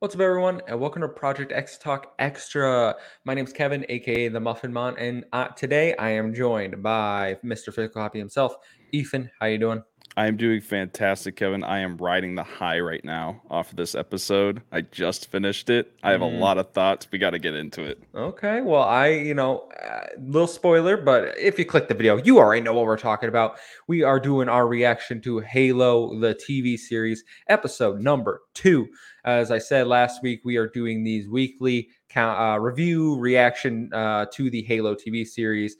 What's 0.00 0.14
up, 0.14 0.22
everyone, 0.22 0.62
and 0.66 0.80
welcome 0.80 1.02
to 1.02 1.08
Project 1.08 1.52
X 1.52 1.76
Talk 1.76 2.14
Extra. 2.18 2.96
My 3.26 3.34
name's 3.34 3.52
Kevin, 3.52 3.84
aka 3.90 4.28
the 4.28 4.40
Muffin 4.40 4.72
Mon, 4.72 4.96
and 4.96 5.26
uh, 5.34 5.48
today 5.48 5.94
I 5.96 6.08
am 6.12 6.32
joined 6.32 6.82
by 6.82 7.36
Mr. 7.44 7.66
Physical 7.66 8.00
Happy 8.00 8.18
himself, 8.18 8.54
Ethan. 8.92 9.30
How 9.38 9.48
you 9.48 9.58
doing? 9.58 9.82
I 10.16 10.26
am 10.26 10.38
doing 10.38 10.62
fantastic, 10.62 11.36
Kevin. 11.36 11.62
I 11.62 11.80
am 11.80 11.98
riding 11.98 12.34
the 12.34 12.42
high 12.42 12.80
right 12.80 13.04
now 13.04 13.42
off 13.50 13.70
of 13.70 13.76
this 13.76 13.94
episode. 13.94 14.62
I 14.72 14.80
just 14.80 15.30
finished 15.30 15.68
it. 15.68 15.92
I 16.02 16.12
have 16.12 16.22
mm. 16.22 16.34
a 16.34 16.38
lot 16.38 16.56
of 16.56 16.72
thoughts. 16.72 17.06
We 17.12 17.18
got 17.18 17.30
to 17.30 17.38
get 17.38 17.54
into 17.54 17.82
it. 17.82 18.02
Okay. 18.14 18.62
Well, 18.62 18.82
I, 18.82 19.08
you 19.08 19.34
know, 19.34 19.68
uh, 19.84 20.06
little 20.18 20.48
spoiler, 20.48 20.96
but 20.96 21.38
if 21.38 21.58
you 21.58 21.64
click 21.66 21.88
the 21.88 21.94
video, 21.94 22.16
you 22.16 22.38
already 22.38 22.62
know 22.62 22.72
what 22.72 22.86
we're 22.86 22.96
talking 22.96 23.28
about. 23.28 23.58
We 23.86 24.02
are 24.02 24.18
doing 24.18 24.48
our 24.48 24.66
reaction 24.66 25.20
to 25.22 25.40
Halo, 25.40 26.18
the 26.18 26.34
TV 26.34 26.78
series, 26.78 27.22
episode 27.48 28.00
number 28.00 28.40
two. 28.54 28.88
As 29.24 29.50
I 29.50 29.58
said 29.58 29.86
last 29.86 30.22
week, 30.22 30.40
we 30.44 30.56
are 30.56 30.66
doing 30.66 31.04
these 31.04 31.28
weekly 31.28 31.88
count, 32.08 32.38
uh, 32.38 32.58
review 32.60 33.18
reaction 33.18 33.92
uh, 33.92 34.26
to 34.32 34.50
the 34.50 34.62
Halo 34.62 34.94
TV 34.94 35.26
series. 35.26 35.76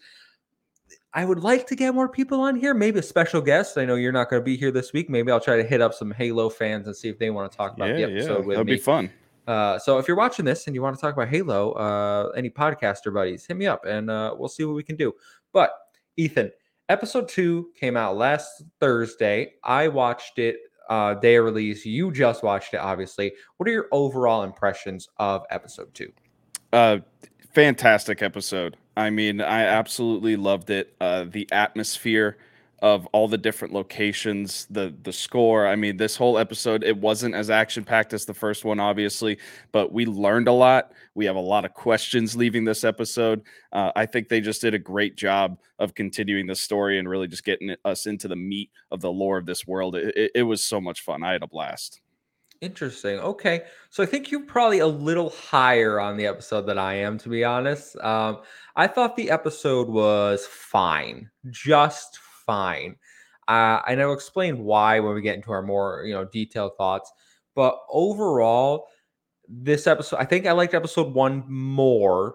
I 1.12 1.24
would 1.24 1.40
like 1.40 1.66
to 1.66 1.74
get 1.74 1.94
more 1.94 2.08
people 2.08 2.40
on 2.40 2.54
here, 2.54 2.72
maybe 2.72 3.00
a 3.00 3.02
special 3.02 3.40
guest. 3.40 3.76
I 3.76 3.84
know 3.84 3.96
you're 3.96 4.12
not 4.12 4.30
going 4.30 4.40
to 4.40 4.44
be 4.44 4.56
here 4.56 4.70
this 4.70 4.92
week. 4.92 5.10
Maybe 5.10 5.32
I'll 5.32 5.40
try 5.40 5.56
to 5.56 5.64
hit 5.64 5.80
up 5.80 5.92
some 5.92 6.12
Halo 6.12 6.48
fans 6.48 6.86
and 6.86 6.94
see 6.94 7.08
if 7.08 7.18
they 7.18 7.30
want 7.30 7.50
to 7.50 7.56
talk 7.56 7.74
about 7.74 7.88
yeah, 7.88 8.06
the 8.06 8.12
episode 8.12 8.40
yeah. 8.40 8.46
with 8.46 8.56
That'd 8.56 8.66
me. 8.66 8.74
be 8.74 8.78
fun. 8.78 9.10
Uh, 9.46 9.78
so 9.78 9.98
if 9.98 10.06
you're 10.06 10.16
watching 10.16 10.44
this 10.44 10.66
and 10.66 10.76
you 10.76 10.82
want 10.82 10.94
to 10.94 11.00
talk 11.00 11.14
about 11.14 11.28
Halo, 11.28 11.72
uh, 11.72 12.30
any 12.36 12.48
podcaster 12.48 13.12
buddies, 13.12 13.44
hit 13.44 13.56
me 13.56 13.66
up 13.66 13.84
and 13.84 14.08
uh, 14.08 14.34
we'll 14.38 14.48
see 14.48 14.64
what 14.64 14.76
we 14.76 14.84
can 14.84 14.94
do. 14.94 15.12
But 15.52 15.72
Ethan, 16.16 16.52
episode 16.88 17.28
two 17.28 17.70
came 17.74 17.96
out 17.96 18.16
last 18.16 18.62
Thursday. 18.78 19.54
I 19.64 19.88
watched 19.88 20.38
it 20.38 20.58
uh, 20.90 21.14
day 21.14 21.36
of 21.36 21.44
release. 21.46 21.86
You 21.86 22.12
just 22.12 22.42
watched 22.42 22.74
it, 22.74 22.78
obviously. 22.78 23.32
What 23.56 23.68
are 23.68 23.72
your 23.72 23.88
overall 23.92 24.42
impressions 24.42 25.08
of 25.18 25.44
episode 25.50 25.94
two? 25.94 26.12
Uh, 26.72 26.98
fantastic 27.54 28.22
episode. 28.22 28.76
I 28.96 29.08
mean, 29.08 29.40
I 29.40 29.62
absolutely 29.62 30.36
loved 30.36 30.68
it. 30.68 30.94
Uh, 31.00 31.24
the 31.24 31.48
atmosphere 31.52 32.36
of 32.82 33.06
all 33.08 33.28
the 33.28 33.38
different 33.38 33.74
locations, 33.74 34.66
the 34.70 34.94
the 35.02 35.12
score. 35.12 35.66
I 35.66 35.76
mean, 35.76 35.96
this 35.96 36.16
whole 36.16 36.38
episode 36.38 36.82
it 36.82 36.96
wasn't 36.96 37.34
as 37.34 37.50
action 37.50 37.84
packed 37.84 38.12
as 38.12 38.24
the 38.24 38.34
first 38.34 38.64
one, 38.64 38.80
obviously, 38.80 39.38
but 39.72 39.92
we 39.92 40.06
learned 40.06 40.48
a 40.48 40.52
lot. 40.52 40.92
We 41.14 41.26
have 41.26 41.36
a 41.36 41.40
lot 41.40 41.64
of 41.64 41.74
questions 41.74 42.36
leaving 42.36 42.64
this 42.64 42.84
episode. 42.84 43.42
Uh, 43.72 43.92
I 43.94 44.06
think 44.06 44.28
they 44.28 44.40
just 44.40 44.62
did 44.62 44.74
a 44.74 44.78
great 44.78 45.16
job 45.16 45.58
of 45.78 45.94
continuing 45.94 46.46
the 46.46 46.54
story 46.54 46.98
and 46.98 47.08
really 47.08 47.28
just 47.28 47.44
getting 47.44 47.74
us 47.84 48.06
into 48.06 48.28
the 48.28 48.36
meat 48.36 48.70
of 48.90 49.00
the 49.00 49.12
lore 49.12 49.36
of 49.38 49.46
this 49.46 49.66
world. 49.66 49.96
It, 49.96 50.14
it, 50.16 50.30
it 50.36 50.42
was 50.42 50.64
so 50.64 50.80
much 50.80 51.02
fun. 51.02 51.22
I 51.22 51.32
had 51.32 51.42
a 51.42 51.48
blast. 51.48 52.00
Interesting. 52.60 53.18
Okay. 53.20 53.62
So 53.88 54.02
I 54.02 54.06
think 54.06 54.30
you're 54.30 54.44
probably 54.44 54.80
a 54.80 54.86
little 54.86 55.30
higher 55.30 55.98
on 55.98 56.18
the 56.18 56.26
episode 56.26 56.66
than 56.66 56.78
I 56.78 56.94
am, 56.94 57.16
to 57.18 57.30
be 57.30 57.42
honest. 57.42 57.96
Um, 57.96 58.40
I 58.76 58.86
thought 58.86 59.16
the 59.16 59.30
episode 59.30 59.88
was 59.88 60.46
fine, 60.46 61.30
just 61.50 62.18
fine. 62.50 62.96
Uh, 63.48 63.80
and 63.88 64.00
I'll 64.00 64.12
explain 64.12 64.64
why 64.64 65.00
when 65.00 65.14
we 65.14 65.22
get 65.22 65.34
into 65.34 65.50
our 65.50 65.62
more, 65.62 66.04
you 66.04 66.14
know, 66.14 66.24
detailed 66.24 66.72
thoughts. 66.76 67.12
But 67.54 67.78
overall, 67.90 68.86
this 69.48 69.86
episode, 69.86 70.16
I 70.16 70.24
think 70.24 70.46
I 70.46 70.52
liked 70.52 70.74
episode 70.74 71.14
one 71.14 71.44
more 71.48 72.34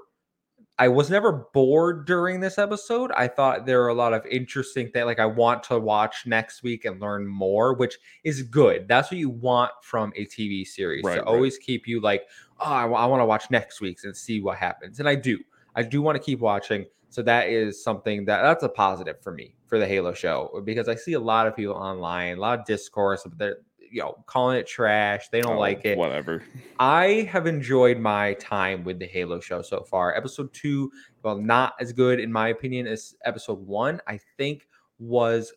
I 0.77 0.89
was 0.89 1.09
never 1.09 1.47
bored 1.53 2.05
during 2.05 2.41
this 2.41 2.57
episode. 2.57 3.11
I 3.16 3.30
thought 3.30 3.66
there 3.66 3.80
were 3.80 3.88
a 3.88 3.94
lot 3.94 4.13
of 4.13 4.25
interesting 4.25 4.89
things. 4.89 5.05
Like 5.05 5.19
I 5.19 5.25
want 5.25 5.63
to 5.63 5.80
watch 5.80 6.25
next 6.25 6.63
week 6.63 6.83
and 6.83 7.00
learn 7.00 7.25
more, 7.25 7.73
which 7.73 7.97
is 8.25 8.41
good. 8.41 8.88
That's 8.88 9.09
what 9.09 9.17
you 9.17 9.29
want 9.29 9.72
from 9.81 10.11
a 10.17 10.25
TV 10.25 10.67
series 10.67 11.06
right, 11.06 11.16
to 11.16 11.22
right. 11.22 11.28
always 11.28 11.57
keep 11.57 11.88
you 11.88 12.01
like, 12.01 12.23
oh, 12.59 12.73
I, 12.73 12.81
w- 12.81 13.00
I 13.00 13.06
want 13.06 13.22
to 13.22 13.25
watch 13.25 13.50
next 13.50 13.79
week's 13.79 14.03
and 14.03 14.16
see 14.16 14.41
what 14.41 14.57
happens. 14.57 15.00
And 15.00 15.07
I 15.07 15.16
do. 15.16 15.40
I 15.75 15.84
do 15.84 16.01
want 16.01 16.17
to 16.17 16.23
keep 16.23 16.40
watching. 16.40 16.85
So 17.16 17.22
that 17.22 17.48
is 17.48 17.81
something 17.81 18.26
that 18.26 18.42
that's 18.42 18.64
a 18.64 18.68
positive 18.68 19.22
for 19.22 19.31
me 19.31 19.56
for 19.68 19.80
the 19.80 19.88
Halo 19.88 20.14
show 20.14 20.62
because 20.66 20.90
I 20.90 20.96
see 20.96 21.14
a 21.14 21.20
lot 21.20 21.48
of 21.48 21.56
people 21.56 21.74
online, 21.74 22.38
a 22.38 22.42
lot 22.42 22.59
of 22.59 22.66
discourse, 22.66 23.24
but 23.24 23.38
they're 23.38 23.59
you 23.90 24.02
know, 24.02 24.22
calling 24.26 24.58
it 24.58 24.68
trash. 24.68 25.30
They 25.30 25.40
don't 25.40 25.56
oh, 25.56 25.59
like 25.59 25.86
it. 25.86 25.98
Whatever. 25.98 26.44
I 26.80 27.30
have 27.31 27.48
enjoyed 27.48 28.00
my 28.00 28.34
time 28.34 28.84
with 28.84 29.00
the 29.00 29.06
Halo 29.06 29.40
show 29.40 29.62
so 29.62 29.84
far. 29.84 30.14
Episode 30.14 30.52
two, 30.52 30.92
well, 31.24 31.38
not 31.38 31.76
as 31.80 31.94
good 31.94 32.20
in 32.20 32.34
my 32.34 32.50
opinion 32.50 32.86
as 32.86 33.16
episode 33.24 33.66
one. 33.66 34.02
I 34.08 34.20
think 34.36 34.68
was 35.00 35.53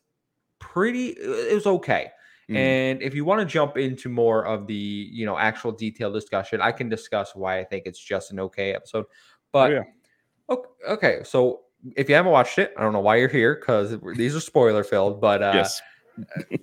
pretty. 0.60 1.08
It 1.08 1.54
was 1.54 1.66
okay. 1.66 2.12
Mm. 2.48 2.56
And 2.56 3.02
if 3.02 3.16
you 3.16 3.24
want 3.24 3.40
to 3.40 3.44
jump 3.44 3.76
into 3.76 4.08
more 4.08 4.46
of 4.46 4.68
the 4.68 5.08
you 5.10 5.26
know 5.26 5.36
actual 5.36 5.72
detailed 5.72 6.14
discussion, 6.14 6.60
I 6.60 6.70
can 6.70 6.88
discuss 6.88 7.34
why 7.34 7.58
I 7.58 7.64
think 7.64 7.82
it's 7.84 7.98
just 7.98 8.30
an 8.30 8.38
okay 8.38 8.76
episode. 8.76 9.06
But 9.50 9.72
oh, 9.72 9.74
yeah. 9.74 9.82
Okay, 10.88 11.20
so 11.24 11.60
if 11.96 12.08
you 12.08 12.14
haven't 12.14 12.32
watched 12.32 12.58
it, 12.58 12.72
I 12.76 12.82
don't 12.82 12.92
know 12.92 13.00
why 13.00 13.16
you're 13.16 13.28
here 13.28 13.54
because 13.54 13.96
these 14.16 14.34
are 14.34 14.40
spoiler 14.40 14.84
filled. 14.84 15.20
But 15.20 15.42
uh, 15.42 15.52
yes. 15.54 15.80
Uh, 16.18 16.56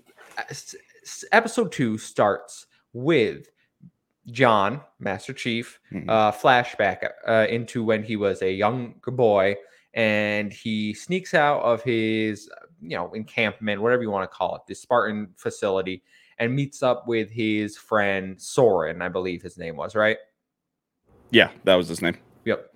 episode 1.32 1.72
two 1.72 1.98
starts 1.98 2.68
with 2.94 3.48
John, 4.32 4.82
Master 5.00 5.34
Chief, 5.34 5.80
mm-hmm. 5.92 6.10
uh, 6.10 6.32
flashback 6.32 7.08
uh, 7.28 7.46
into 7.50 7.84
when 7.84 8.04
he 8.04 8.16
was 8.16 8.42
a 8.42 8.52
young 8.52 8.96
boy, 9.06 9.56
and 9.94 10.52
he 10.52 10.94
sneaks 10.94 11.34
out 11.34 11.62
of 11.62 11.84
his, 11.84 12.50
you 12.82 12.98
know, 12.98 13.12
encampment, 13.14 13.82
whatever 13.82 14.02
you 14.02 14.12
want 14.12 14.30
to 14.30 14.36
call 14.36 14.56
it, 14.56 14.64
the 14.68 14.76
Spartan 14.76 15.30
facility, 15.38 16.04
and 16.40 16.54
meets 16.54 16.84
up 16.84 17.08
with 17.08 17.30
his 17.30 17.78
friend 17.78 18.42
Soren, 18.42 19.02
I 19.02 19.10
believe 19.10 19.42
his 19.42 19.58
name 19.58 19.78
was, 19.78 19.96
right? 19.96 20.18
Yeah, 21.32 21.52
that 21.64 21.76
was 21.76 21.88
his 21.88 22.02
name. 22.02 22.18
Yep. 22.46 22.75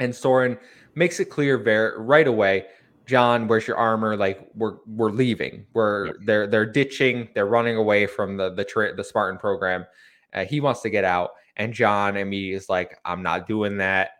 And 0.00 0.14
Soren 0.14 0.58
makes 0.94 1.20
it 1.20 1.26
clear 1.26 1.58
very 1.58 2.00
right 2.00 2.26
away 2.26 2.66
John, 3.06 3.48
where's 3.48 3.66
your 3.66 3.76
armor? 3.76 4.16
Like 4.16 4.48
we're 4.54 4.76
we're 4.86 5.10
leaving. 5.10 5.66
We're 5.72 6.14
they're 6.24 6.46
they're 6.46 6.66
ditching. 6.66 7.28
They're 7.34 7.46
running 7.46 7.76
away 7.76 8.06
from 8.06 8.36
the 8.36 8.54
the 8.54 8.64
tra- 8.64 8.94
the 8.94 9.04
Spartan 9.04 9.38
program. 9.38 9.86
Uh, 10.32 10.44
he 10.44 10.60
wants 10.60 10.80
to 10.82 10.90
get 10.90 11.04
out, 11.04 11.30
and 11.56 11.72
John 11.72 12.16
immediately 12.16 12.56
is 12.56 12.68
like, 12.68 12.98
"I'm 13.04 13.22
not 13.22 13.46
doing 13.46 13.78
that. 13.78 14.10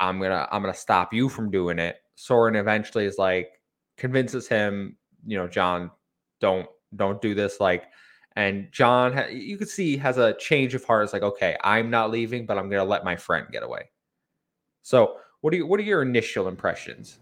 I'm 0.00 0.20
gonna 0.20 0.48
I'm 0.50 0.62
gonna 0.62 0.74
stop 0.74 1.14
you 1.14 1.28
from 1.28 1.50
doing 1.50 1.78
it." 1.78 1.96
Soren 2.16 2.56
eventually 2.56 3.04
is 3.04 3.18
like 3.18 3.50
convinces 3.96 4.48
him, 4.48 4.96
you 5.26 5.38
know, 5.38 5.46
John, 5.48 5.90
don't 6.40 6.66
don't 6.96 7.22
do 7.22 7.34
this. 7.34 7.60
Like, 7.60 7.84
and 8.36 8.68
John, 8.72 9.24
you 9.30 9.56
could 9.56 9.68
see 9.68 9.96
has 9.96 10.18
a 10.18 10.34
change 10.34 10.74
of 10.74 10.84
heart. 10.84 11.04
It's 11.04 11.12
like, 11.12 11.22
okay, 11.22 11.56
I'm 11.62 11.90
not 11.90 12.10
leaving, 12.10 12.46
but 12.46 12.58
I'm 12.58 12.68
gonna 12.68 12.84
let 12.84 13.04
my 13.04 13.16
friend 13.16 13.46
get 13.52 13.62
away. 13.62 13.90
So, 14.88 15.18
what 15.42 15.52
are 15.52 15.58
you, 15.58 15.66
what 15.66 15.78
are 15.78 15.82
your 15.82 16.00
initial 16.00 16.48
impressions? 16.48 17.18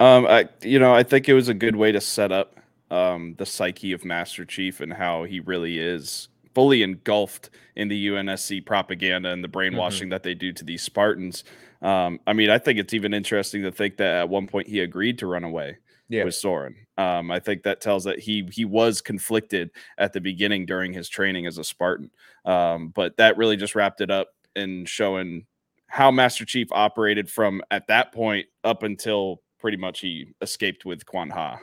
Um, 0.00 0.26
I 0.26 0.48
you 0.62 0.78
know 0.78 0.94
I 0.94 1.02
think 1.02 1.28
it 1.28 1.34
was 1.34 1.48
a 1.48 1.54
good 1.54 1.76
way 1.76 1.92
to 1.92 2.00
set 2.00 2.32
up 2.32 2.56
um, 2.90 3.34
the 3.36 3.44
psyche 3.44 3.92
of 3.92 4.06
Master 4.06 4.46
Chief 4.46 4.80
and 4.80 4.90
how 4.90 5.24
he 5.24 5.40
really 5.40 5.78
is 5.78 6.28
fully 6.54 6.82
engulfed 6.82 7.50
in 7.76 7.88
the 7.88 8.08
UNSC 8.08 8.64
propaganda 8.64 9.28
and 9.28 9.44
the 9.44 9.48
brainwashing 9.48 10.04
mm-hmm. 10.06 10.12
that 10.12 10.22
they 10.22 10.32
do 10.32 10.50
to 10.50 10.64
these 10.64 10.80
Spartans. 10.80 11.44
Um, 11.82 12.20
I 12.26 12.32
mean, 12.32 12.48
I 12.48 12.56
think 12.56 12.78
it's 12.78 12.94
even 12.94 13.12
interesting 13.12 13.60
to 13.64 13.70
think 13.70 13.98
that 13.98 14.14
at 14.20 14.30
one 14.30 14.46
point 14.46 14.66
he 14.66 14.80
agreed 14.80 15.18
to 15.18 15.26
run 15.26 15.44
away 15.44 15.76
yeah. 16.08 16.24
with 16.24 16.36
Soren. 16.36 16.74
Um, 16.96 17.30
I 17.30 17.38
think 17.38 17.64
that 17.64 17.82
tells 17.82 18.04
that 18.04 18.18
he 18.18 18.48
he 18.50 18.64
was 18.64 19.02
conflicted 19.02 19.72
at 19.98 20.14
the 20.14 20.22
beginning 20.22 20.64
during 20.64 20.94
his 20.94 21.10
training 21.10 21.46
as 21.46 21.58
a 21.58 21.64
Spartan, 21.64 22.10
um, 22.46 22.88
but 22.94 23.14
that 23.18 23.36
really 23.36 23.58
just 23.58 23.74
wrapped 23.74 24.00
it 24.00 24.10
up 24.10 24.28
in 24.56 24.86
showing 24.86 25.44
how 25.88 26.10
Master 26.10 26.44
Chief 26.44 26.68
operated 26.70 27.28
from 27.30 27.62
at 27.70 27.86
that 27.88 28.12
point 28.12 28.46
up 28.62 28.82
until 28.82 29.42
pretty 29.58 29.76
much 29.76 30.00
he 30.00 30.28
escaped 30.40 30.84
with 30.84 31.04
Kwan 31.04 31.30
Ha. 31.30 31.58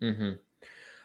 Mm-hmm. 0.00 0.32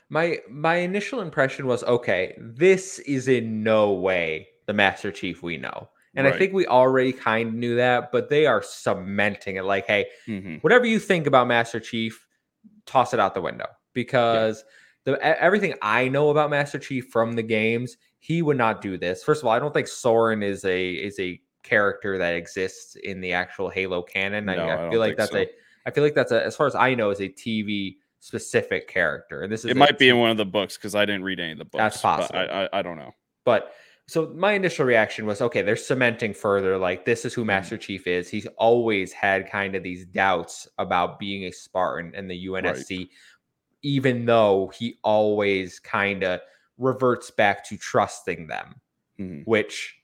My 0.10 0.40
my 0.50 0.76
initial 0.76 1.22
impression 1.22 1.68
was 1.68 1.84
okay. 1.84 2.36
This 2.40 3.00
is 3.00 3.28
in 3.28 3.64
no 3.64 3.92
way 3.92 4.48
the 4.66 4.74
Master 4.74 5.12
Chief 5.12 5.44
we 5.44 5.58
know, 5.58 5.90
and 6.16 6.26
right. 6.26 6.34
I 6.34 6.38
think 6.38 6.54
we 6.54 6.66
already 6.68 7.12
kind 7.12 7.50
of 7.50 7.56
knew 7.56 7.76
that. 7.76 8.12
But 8.12 8.30
they 8.30 8.46
are 8.46 8.62
cementing 8.62 9.58
it. 9.58 9.66
Like, 9.66 9.86
hey, 9.86 10.06
mm-hmm. 10.28 10.56
whatever 10.58 10.86
you 10.86 11.00
think 11.00 11.28
about 11.28 11.48
Master 11.48 11.80
Chief, 11.80 12.26
toss 12.86 13.14
it 13.14 13.20
out 13.20 13.34
the 13.34 13.42
window 13.42 13.68
because 13.94 14.64
yeah. 15.06 15.14
the 15.14 15.42
everything 15.42 15.74
I 15.82 16.08
know 16.08 16.30
about 16.30 16.50
Master 16.50 16.80
Chief 16.80 17.08
from 17.12 17.34
the 17.34 17.44
games, 17.44 17.98
he 18.20 18.42
would 18.42 18.58
not 18.58 18.82
do 18.82 18.98
this. 18.98 19.24
First 19.24 19.42
of 19.42 19.48
all, 19.48 19.54
I 19.54 19.60
don't 19.60 19.74
think 19.74 19.88
Soren 19.88 20.42
is 20.42 20.64
a 20.64 20.92
is 20.92 21.20
a 21.20 21.42
character 21.64 22.18
that 22.18 22.36
exists 22.36 22.96
in 22.96 23.22
the 23.22 23.34
actual 23.34 23.70
Halo 23.70 24.02
canon. 24.02 24.46
No, 24.46 24.54
I, 24.54 24.88
I, 24.88 24.90
feel 24.90 25.00
like 25.00 25.18
that's 25.18 25.32
so. 25.32 25.40
a 25.40 25.48
I 25.86 25.92
feel 25.92 26.04
like 26.04 26.16
that's 26.16 26.32
a, 26.32 26.46
as 26.46 26.56
far 26.56 26.68
as 26.68 26.76
I 26.76 26.96
know, 26.96 27.10
is 27.12 27.22
a 27.22 27.30
TV 27.30 27.98
specific 28.20 28.88
character. 28.88 29.42
And 29.42 29.52
this 29.52 29.64
is 29.64 29.72
it 29.72 29.78
might 29.78 29.98
be 29.98 30.10
in 30.10 30.18
one 30.18 30.30
of 30.30 30.38
the 30.38 30.46
books 30.46 30.78
because 30.78 30.96
I 30.96 31.06
didn't 31.06 31.24
read 31.24 31.40
any 31.40 31.54
of 31.54 31.58
the 31.60 31.66
books. 31.66 31.78
That's 31.78 32.02
possible. 32.02 32.40
I, 32.40 32.44
I, 32.44 32.80
I 32.80 32.82
don't 32.82 32.98
know. 32.98 33.12
But 33.46 33.74
so 34.08 34.34
my 34.36 34.54
initial 34.54 34.86
reaction 34.86 35.26
was 35.26 35.42
okay. 35.42 35.62
They're 35.62 35.76
cementing 35.76 36.34
further. 36.34 36.78
Like 36.78 37.06
this 37.06 37.26
is 37.26 37.34
who 37.34 37.42
mm-hmm. 37.42 37.48
Master 37.48 37.78
Chief 37.78 38.08
is. 38.08 38.30
He's 38.30 38.48
always 38.58 39.12
had 39.12 39.50
kind 39.50 39.76
of 39.76 39.84
these 39.84 40.06
doubts 40.06 40.68
about 40.78 41.20
being 41.20 41.44
a 41.46 41.52
Spartan 41.52 42.14
and 42.16 42.30
the 42.30 42.48
UNSC, 42.48 42.98
right. 42.98 43.08
even 43.82 44.26
though 44.26 44.72
he 44.74 44.98
always 45.04 45.80
kind 45.80 46.24
of 46.24 46.40
reverts 46.78 47.32
back 47.32 47.66
to 47.66 47.78
trusting 47.78 48.48
them, 48.48 48.76
mm-hmm. 49.20 49.42
which 49.44 49.97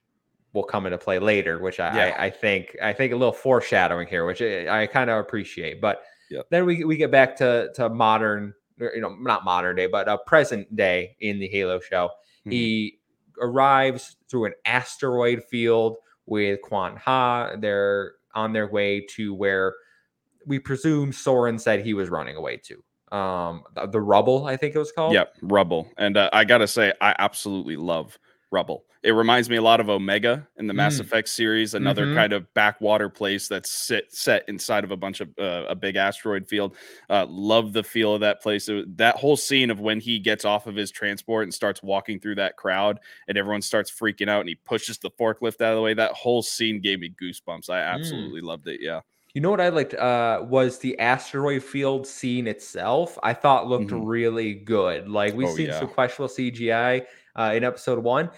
will 0.53 0.63
come 0.63 0.85
into 0.85 0.97
play 0.97 1.19
later, 1.19 1.59
which 1.59 1.79
I, 1.79 1.95
Yeah. 1.95 2.15
I, 2.17 2.25
I 2.25 2.29
think 2.29 2.77
I 2.81 2.94
think 2.94 3.11
a 3.11 3.15
little 3.15 3.33
foreshadowing 3.33 4.07
here, 4.07 4.25
which 4.25 4.41
I, 4.41 4.83
I 4.83 4.88
kind 4.88 5.09
of 5.09 5.19
appreciate. 5.19 5.81
But 5.81 6.01
Yep. 6.29 6.47
then 6.50 6.65
we 6.65 6.83
we 6.85 6.95
get 6.97 7.11
back 7.11 7.35
to 7.38 7.69
to 7.75 7.89
modern, 7.89 8.53
you 8.79 9.01
know, 9.01 9.15
not 9.19 9.44
modern 9.44 9.75
day, 9.75 9.88
but 9.88 10.07
a 10.07 10.17
present 10.19 10.73
day 10.75 11.15
in 11.19 11.39
the 11.39 11.47
Halo 11.47 11.79
show. 11.79 12.09
Mhm. 12.45 12.51
He 12.51 13.00
arrives 13.41 14.15
through 14.29 14.45
an 14.45 14.53
asteroid 14.65 15.44
field 15.44 15.97
with 16.25 16.61
Kwan 16.61 16.95
Ha. 16.97 17.55
They're 17.59 18.13
on 18.35 18.53
their 18.53 18.67
way 18.67 19.01
to 19.15 19.33
where 19.33 19.75
we 20.45 20.59
presume 20.59 21.11
Soren 21.11 21.57
said 21.59 21.81
he 21.85 21.94
was 21.94 22.09
running 22.09 22.35
away 22.35 22.57
to. 22.57 23.15
Um, 23.15 23.63
the, 23.75 23.85
the 23.88 24.01
rubble, 24.01 24.45
I 24.47 24.57
think 24.57 24.73
it 24.75 24.79
was 24.79 24.91
called. 24.91 25.13
Yep, 25.13 25.35
Rubble. 25.44 25.88
And 25.97 26.17
uh, 26.17 26.29
I 26.33 26.45
gotta 26.45 26.67
say, 26.67 26.94
I 27.00 27.15
absolutely 27.19 27.75
love 27.75 28.17
Rubble. 28.53 28.85
It 29.01 29.11
reminds 29.11 29.50
me 29.50 29.57
a 29.57 29.61
lot 29.61 29.81
of 29.81 29.89
Omega 29.89 30.47
in 30.57 30.67
the 30.67 30.73
Mass 30.73 30.95
Mm. 30.97 31.01
Effect 31.01 31.27
series, 31.27 31.73
another 31.73 32.05
Mhm. 32.05 32.15
kind 32.15 32.31
of 32.33 32.53
backwater 32.53 33.09
place 33.09 33.50
that's 33.50 33.69
sit, 33.69 34.13
set 34.13 34.45
inside 34.47 34.83
of 34.85 34.91
a 34.91 34.95
bunch 34.95 35.19
of 35.19 35.27
uh, 35.39 35.65
a 35.67 35.75
big 35.75 35.95
asteroid 35.97 36.47
field. 36.47 36.77
Uh, 37.09 37.25
love 37.27 37.73
the 37.73 37.83
feel 37.83 38.13
of 38.13 38.21
that 38.21 38.41
place. 38.41 38.69
It 38.69 38.95
that 38.97 39.15
whole 39.17 39.35
scene 39.35 39.69
of 39.71 39.81
when 39.81 40.00
he 40.00 40.19
gets 40.19 40.45
off 40.45 40.67
of 40.67 40.75
his 40.75 40.91
transport 40.91 41.44
and 41.44 41.53
starts 41.53 41.83
walking 41.83 42.19
through 42.19 42.35
that 42.35 42.55
crowd, 42.55 43.00
and 43.27 43.38
everyone 43.38 43.61
starts 43.63 43.91
freaking 43.91 44.29
out, 44.29 44.39
and 44.41 44.47
he 44.50 44.55
pushes 44.55 44.97
the 45.00 45.09
forklift 45.11 45.59
out 45.61 45.71
of 45.73 45.75
the 45.77 45.81
way. 45.81 45.94
That 45.95 46.11
whole 46.13 46.44
scene 46.44 46.79
gave 46.79 47.00
me 47.00 47.09
goosebumps. 47.21 47.69
I 47.69 47.79
Mm. 47.81 47.94
absolutely 47.95 48.41
loved 48.41 48.67
it. 48.69 48.79
Yeah. 48.81 49.01
You 49.33 49.41
know 49.41 49.50
what 49.50 49.59
I 49.61 49.69
liked 49.69 49.95
uh, 49.95 50.45
was 50.47 50.77
the 50.77 50.97
asteroid 51.00 51.63
field 51.63 52.05
scene 52.05 52.45
itself. 52.45 53.17
I 53.23 53.33
thought 53.33 53.67
looked 53.67 53.89
Mhm. 53.89 54.03
really 54.05 54.53
good. 54.53 55.09
Like 55.09 55.33
we've 55.33 55.47
Oh, 55.47 55.55
seen 55.55 55.69
yeah. 55.69 55.79
some 55.79 55.88
questionable 55.88 56.29
CGI 56.29 57.01
uh, 57.35 57.53
in 57.56 57.63
episode 57.63 58.00
one. 58.03 58.30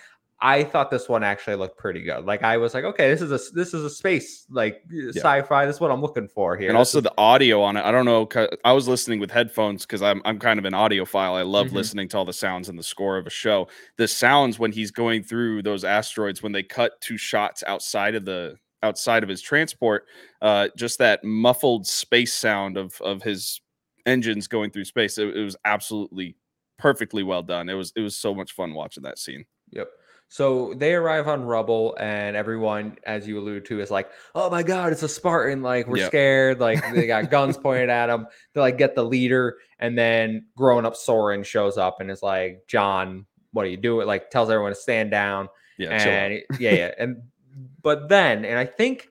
I 0.41 0.65
thought 0.65 0.91
this 0.91 1.07
one 1.07 1.23
actually 1.23 1.55
looked 1.55 1.77
pretty 1.77 2.01
good. 2.03 2.25
Like 2.25 2.43
I 2.43 2.57
was 2.57 2.73
like, 2.73 2.83
okay, 2.83 3.09
this 3.09 3.21
is 3.21 3.31
a 3.31 3.39
this 3.53 3.73
is 3.73 3.85
a 3.85 3.89
space 3.89 4.45
like 4.49 4.83
sci-fi. 5.15 5.65
This 5.65 5.75
is 5.77 5.79
what 5.79 5.91
I'm 5.91 6.01
looking 6.01 6.27
for 6.27 6.57
here. 6.57 6.67
and 6.67 6.77
also 6.77 6.99
the 6.99 7.13
audio 7.17 7.61
on 7.61 7.77
it. 7.77 7.85
I 7.85 7.91
don't 7.91 8.03
know. 8.05 8.27
I 8.65 8.73
was 8.73 8.85
listening 8.87 9.21
with 9.21 9.31
headphones 9.31 9.83
because 9.85 10.01
I'm 10.01 10.21
I'm 10.25 10.37
kind 10.37 10.59
of 10.59 10.65
an 10.65 10.73
audiophile. 10.73 11.33
I 11.35 11.41
love 11.43 11.67
Mhm. 11.67 11.73
listening 11.73 12.09
to 12.09 12.17
all 12.17 12.25
the 12.25 12.33
sounds 12.33 12.67
and 12.67 12.77
the 12.77 12.83
score 12.83 13.17
of 13.17 13.25
a 13.25 13.29
show. 13.29 13.69
The 13.97 14.09
sounds 14.09 14.59
when 14.59 14.73
he's 14.73 14.91
going 14.91 15.23
through 15.23 15.63
those 15.63 15.85
asteroids 15.85 16.43
when 16.43 16.51
they 16.51 16.63
cut 16.63 16.99
two 16.99 17.17
shots 17.17 17.63
outside 17.65 18.13
of 18.13 18.25
the 18.25 18.57
outside 18.83 19.23
of 19.23 19.29
his 19.29 19.41
transport, 19.41 20.05
uh, 20.41 20.67
just 20.77 20.99
that 20.99 21.23
muffled 21.23 21.87
space 21.87 22.33
sound 22.33 22.75
of 22.75 22.99
of 23.01 23.23
his 23.23 23.61
engines 24.05 24.47
going 24.47 24.69
through 24.69 24.85
space. 24.85 25.17
It, 25.17 25.35
it 25.35 25.43
was 25.43 25.55
absolutely 25.63 26.35
perfectly 26.77 27.23
well 27.23 27.43
done. 27.43 27.69
It 27.69 27.73
was 27.73 27.91
it 27.95 28.01
was 28.01 28.15
so 28.15 28.33
much 28.33 28.51
fun 28.53 28.73
watching 28.73 29.03
that 29.03 29.17
scene. 29.19 29.45
Yep. 29.71 29.89
So 30.27 30.73
they 30.75 30.95
arrive 30.95 31.27
on 31.27 31.45
rubble, 31.45 31.95
and 31.99 32.35
everyone, 32.35 32.97
as 33.05 33.27
you 33.27 33.37
alluded 33.39 33.63
to, 33.65 33.79
is 33.79 33.91
like, 33.91 34.09
"Oh 34.33 34.49
my 34.49 34.63
god, 34.63 34.91
it's 34.91 35.03
a 35.03 35.07
Spartan!" 35.07 35.61
Like 35.61 35.87
we're 35.87 35.97
Yep. 35.97 36.07
scared. 36.07 36.59
Like 36.59 36.83
they 36.93 37.05
got 37.05 37.29
guns 37.29 37.57
pointed 37.57 37.89
at 37.89 38.07
them. 38.07 38.27
They 38.53 38.61
like 38.61 38.77
get 38.77 38.95
the 38.95 39.03
leader, 39.03 39.57
and 39.79 39.95
then 39.97 40.47
grown 40.57 40.83
up 40.85 40.95
Soren 40.95 41.43
shows 41.43 41.77
up 41.77 42.01
and 42.01 42.09
is 42.09 42.23
like, 42.23 42.63
"John, 42.67 43.25
what 43.51 43.65
are 43.65 43.69
you 43.69 43.77
doing?" 43.77 44.07
Like 44.07 44.31
tells 44.31 44.49
everyone 44.49 44.71
to 44.73 44.79
stand 44.79 45.11
down. 45.11 45.47
Yeah, 45.77 45.89
and 45.91 46.41
yeah, 46.59 46.73
yeah, 46.73 46.91
and 46.97 47.21
but 47.83 48.09
then, 48.09 48.45
and 48.45 48.57
I 48.57 48.65
think 48.65 49.07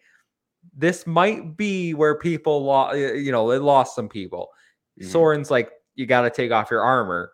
this 0.76 1.06
might 1.06 1.56
be 1.56 1.94
where 1.94 2.18
people 2.18 2.64
lost. 2.64 2.96
You 2.96 3.30
know, 3.30 3.52
it 3.52 3.62
lost 3.62 3.94
some 3.94 4.08
people. 4.08 4.48
Mhm. 5.00 5.06
Soren's 5.06 5.50
like, 5.50 5.70
"You 5.94 6.06
got 6.06 6.22
to 6.22 6.30
take 6.30 6.50
off 6.50 6.72
your 6.72 6.82
armor." 6.82 7.30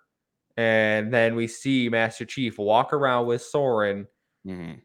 And 0.61 1.13
then 1.13 1.35
we 1.37 1.47
see 1.47 1.89
Master 1.89 2.25
Chief 2.27 2.59
walk 2.59 2.93
around 2.93 3.27
with 3.27 3.41
Soren 3.43 4.07
Mhm. 4.47 4.81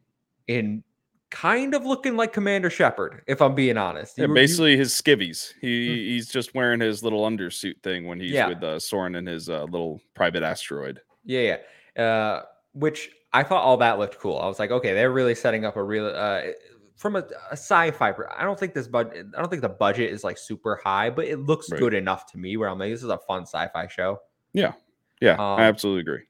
in 0.47 0.83
kind 1.31 1.73
of 1.73 1.85
looking 1.85 2.15
like 2.15 2.31
Commander 2.31 2.69
Shepard, 2.69 3.23
if 3.27 3.41
I'm 3.41 3.55
being 3.55 3.77
honest. 3.77 4.17
Yeah, 4.17 4.23
You- 4.23 4.29
you- 4.29 4.35
basically 4.35 4.77
his 4.77 4.93
skivvies. 4.93 5.53
He 5.59 6.11
he's 6.11 6.29
just 6.29 6.53
wearing 6.55 6.79
his 6.79 7.03
little 7.03 7.23
undersuit 7.23 7.81
thing 7.83 8.05
when 8.07 8.19
he's 8.21 8.31
Yeah. 8.31 8.47
with 8.49 8.63
uh, 8.63 8.79
Soren 8.79 9.15
and 9.15 9.27
his 9.27 9.49
uh, 9.49 9.63
little 9.63 10.01
private 10.13 10.43
asteroid. 10.43 11.01
yeah, 11.25 11.57
yeah. 11.97 12.03
Uh, 12.03 12.43
which 12.73 13.09
I 13.33 13.43
thought 13.43 13.63
all 13.63 13.77
that 13.77 13.99
looked 13.99 14.17
cool. 14.19 14.37
I 14.37 14.47
was 14.47 14.59
like, 14.59 14.71
okay, 14.71 14.93
they're 14.93 15.11
really 15.11 15.35
setting 15.35 15.65
up 15.65 15.75
a 15.75 15.83
real 15.83 16.05
uh, 16.05 16.41
from 16.95 17.15
a, 17.17 17.25
a 17.49 17.53
sci-fi. 17.57 18.13
I 18.37 18.43
don't 18.43 18.57
think 18.59 18.73
this 18.73 18.87
budget. 18.87 19.25
I 19.35 19.41
don't 19.41 19.49
think 19.49 19.61
the 19.61 19.67
budget 19.69 20.11
is 20.13 20.23
like 20.23 20.37
super 20.37 20.79
high, 20.81 21.09
but 21.09 21.25
it 21.25 21.39
looks 21.39 21.69
Right. 21.69 21.79
good 21.79 21.93
enough 21.93 22.31
to 22.31 22.37
me. 22.37 22.55
Where 22.55 22.69
I'm 22.69 22.79
like, 22.79 22.91
this 22.91 23.03
is 23.03 23.09
a 23.09 23.17
fun 23.27 23.41
sci-fi 23.45 23.87
show. 23.87 24.21
Yeah, 24.53 24.73
Um, 25.23 25.39
I 25.39 25.63
absolutely 25.63 26.01
agree. 26.01 26.23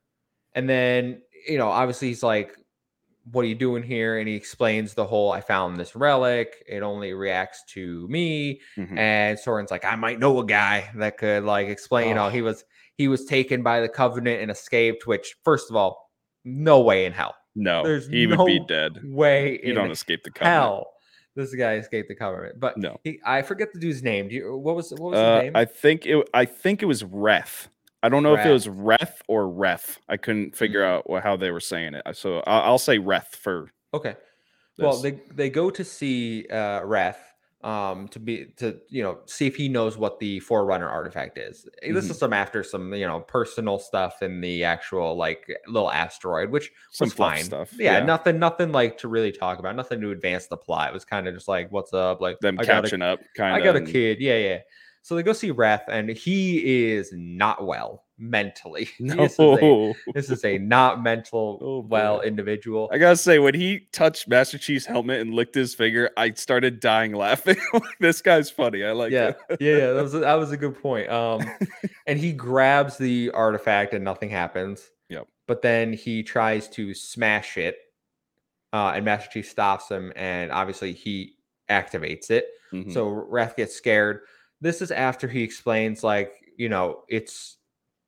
And 0.54 0.70
then, 0.70 1.22
you 1.48 1.58
know, 1.58 1.68
obviously 1.70 2.08
he's 2.10 2.24
like, 2.24 2.56
What 3.32 3.42
are 3.44 3.48
you 3.48 3.56
doing 3.56 3.82
here? 3.84 4.20
And 4.20 4.28
he 4.28 4.36
explains 4.36 4.94
the 4.94 5.06
whole 5.06 5.32
I 5.32 5.42
found 5.42 5.78
this 5.78 5.96
relic. 5.96 6.64
It 6.68 6.84
only 6.84 7.14
reacts 7.14 7.64
to 7.74 8.08
me. 8.08 8.62
Mhm. 8.78 8.98
And 8.98 9.40
Soren's 9.40 9.72
like, 9.72 9.84
I 9.84 9.96
might 9.96 10.20
know 10.20 10.40
a 10.40 10.46
guy 10.46 10.90
that 10.96 11.18
could 11.18 11.44
like 11.44 11.68
explain, 11.68 12.10
you 12.10 12.14
know, 12.16 12.28
Oh. 12.28 12.30
he 12.30 12.42
was 12.44 12.64
he 12.98 13.08
was 13.08 13.26
taken 13.26 13.62
by 13.64 13.82
the 13.82 13.90
covenant 13.90 14.42
and 14.42 14.50
escaped, 14.52 15.06
which 15.08 15.36
first 15.44 15.70
of 15.72 15.76
all, 15.76 16.12
no 16.46 16.80
way 16.82 17.06
in 17.06 17.12
hell. 17.14 17.36
No, 17.56 17.84
there's 17.84 18.08
he 18.08 18.28
would 18.28 18.46
be 18.46 18.60
no 18.60 18.66
dead. 18.68 19.00
Way 19.04 19.60
You 19.64 19.74
don't 19.74 19.90
escape 19.92 20.24
the 20.24 20.30
covenant. 20.32 20.62
hell. 20.62 20.92
This 21.36 21.54
guy 21.56 21.76
escaped 21.76 22.08
the 22.08 22.16
covenant. 22.16 22.60
But 22.60 22.78
No. 22.78 23.00
he, 23.04 23.20
I 23.26 23.42
forget 23.42 23.74
the 23.74 23.80
dude's 23.80 24.04
name. 24.04 24.28
Do 24.30 24.36
you 24.36 24.56
what 24.56 24.76
was 24.76 24.92
what 24.92 25.12
was 25.12 25.20
Uh, 25.20 25.36
his 25.38 25.44
name? 25.46 25.56
I 25.56 25.66
think 25.66 26.06
it. 26.06 26.30
I 26.34 26.46
think 26.46 26.82
it 26.84 26.86
was 26.86 27.04
Ref. 27.04 27.70
I 28.06 28.10
don't 28.10 28.24
know 28.24 28.36
if 28.36 28.46
it 28.46 28.52
was 28.52 28.68
Ref. 28.70 29.22
Or 29.28 29.48
Ref. 29.50 30.00
I 30.08 30.18
couldn't 30.18 30.56
figure 30.56 30.82
Mm. 30.82 31.16
out 31.16 31.24
how 31.24 31.36
they 31.36 31.52
were 31.52 31.60
saying 31.60 31.96
it. 31.96 32.04
So 32.16 32.40
I'll, 32.46 32.62
I'll 32.62 32.78
say 32.80 32.98
Ref 32.98 33.32
for. 33.34 33.72
Okay. 33.94 34.16
Well, 34.78 34.98
they 34.98 35.20
they 35.34 35.50
go 35.50 35.70
to 35.70 35.84
see 35.84 36.46
uh 36.48 36.84
Ref 36.84 37.18
um 37.64 38.08
to 38.10 38.20
be 38.20 38.46
to 38.58 38.78
you 38.90 39.02
know 39.02 39.20
see 39.26 39.48
if 39.48 39.56
he 39.56 39.68
knows 39.70 39.98
what 39.98 40.20
the 40.20 40.40
Forerunner 40.42 40.88
artifact 40.88 41.38
is. 41.40 41.68
Eh, 41.82 41.94
This 41.94 42.10
is 42.12 42.20
some 42.20 42.34
after 42.34 42.62
some 42.62 42.94
you 42.94 43.08
know 43.08 43.22
personal 43.22 43.80
stuff 43.80 44.22
in 44.22 44.42
the 44.42 44.64
actual 44.66 45.16
like 45.16 45.48
little 45.68 45.90
asteroid, 45.90 46.52
which 46.52 46.72
Some 46.92 47.06
was 47.08 47.14
fine. 47.14 47.44
stuff, 47.44 47.72
Yeah, 47.80 48.00
yeah. 48.00 48.06
nothing 48.06 48.38
nothing 48.38 48.72
like 48.72 48.98
to 49.00 49.08
really 49.08 49.32
talk 49.32 49.58
about, 49.60 49.76
nothing 49.76 50.00
to 50.02 50.12
advance 50.12 50.46
the 50.48 50.58
plot. 50.58 50.90
It 50.90 50.94
was 50.94 51.06
kind 51.06 51.28
of 51.28 51.34
just 51.34 51.48
like, 51.48 51.72
what's 51.72 51.94
up? 51.94 52.22
Like 52.22 52.40
them 52.40 52.58
got 52.58 52.66
a 52.66 52.82
catching 52.84 53.02
up. 53.02 53.20
Kind 53.36 53.56
of, 53.56 53.62
I 53.62 53.66
got 53.66 53.76
a 53.78 53.82
kid. 53.82 54.20
Yeah, 54.20 54.38
yeah. 54.38 54.60
So 55.06 55.14
they 55.14 55.22
go 55.22 55.34
see 55.34 55.52
Ref, 55.52 55.84
and 55.88 56.10
he 56.10 56.88
is 56.96 57.12
not 57.14 57.64
well 57.64 58.06
mentally. 58.18 58.90
This 59.00 59.34
is 59.34 59.40
a, 59.40 59.94
this 60.16 60.32
is 60.32 60.44
a 60.44 60.58
not 60.58 61.04
mental 61.04 61.60
Oh, 61.64 61.80
well 61.88 62.22
individual. 62.22 62.90
I 62.92 62.98
gotta 62.98 63.16
say, 63.16 63.38
when 63.38 63.54
he 63.54 63.82
touched 63.92 64.28
Master 64.28 64.58
Chief's 64.58 64.88
helmet 64.88 65.22
and 65.22 65.36
licked 65.36 65.54
his 65.54 65.76
finger, 65.76 66.10
I 66.18 66.32
started 66.32 66.80
dying 66.80 67.14
laughing. 67.26 67.58
this 68.00 68.24
guy's 68.24 68.50
funny. 68.50 68.84
I 68.84 68.94
like 68.94 69.12
yeah, 69.12 69.34
it. 69.48 69.58
yeah, 69.62 69.78
yeah. 69.78 69.92
That 69.92 70.02
was 70.02 70.16
a, 70.16 70.20
that 70.22 70.34
was 70.34 70.52
a 70.52 70.58
good 70.58 70.82
point. 70.82 71.08
Um, 71.08 71.44
and 72.08 72.18
he 72.18 72.34
grabs 72.34 72.98
the 72.98 73.30
artifact, 73.30 73.94
and 73.94 74.04
nothing 74.04 74.32
happens. 74.32 74.90
Yep. 75.10 75.28
But 75.46 75.62
then 75.62 75.94
he 75.94 76.24
tries 76.24 76.68
to 76.70 76.96
smash 76.96 77.60
it, 77.60 77.78
uh, 78.74 78.94
and 78.96 79.06
Master 79.06 79.30
Chief 79.32 79.48
stops 79.48 79.88
him, 79.88 80.12
and 80.16 80.52
obviously 80.52 80.94
he 80.94 81.36
activates 81.70 82.32
it. 82.32 82.48
Mhm. 82.74 82.92
So 82.92 83.08
Wrath 83.08 83.56
gets 83.56 83.76
scared. 83.76 84.22
This 84.66 84.82
is 84.82 84.90
after 84.90 85.28
he 85.28 85.44
explains, 85.44 86.04
like, 86.04 86.34
you 86.58 86.70
know, 86.70 87.04
it's 87.08 87.58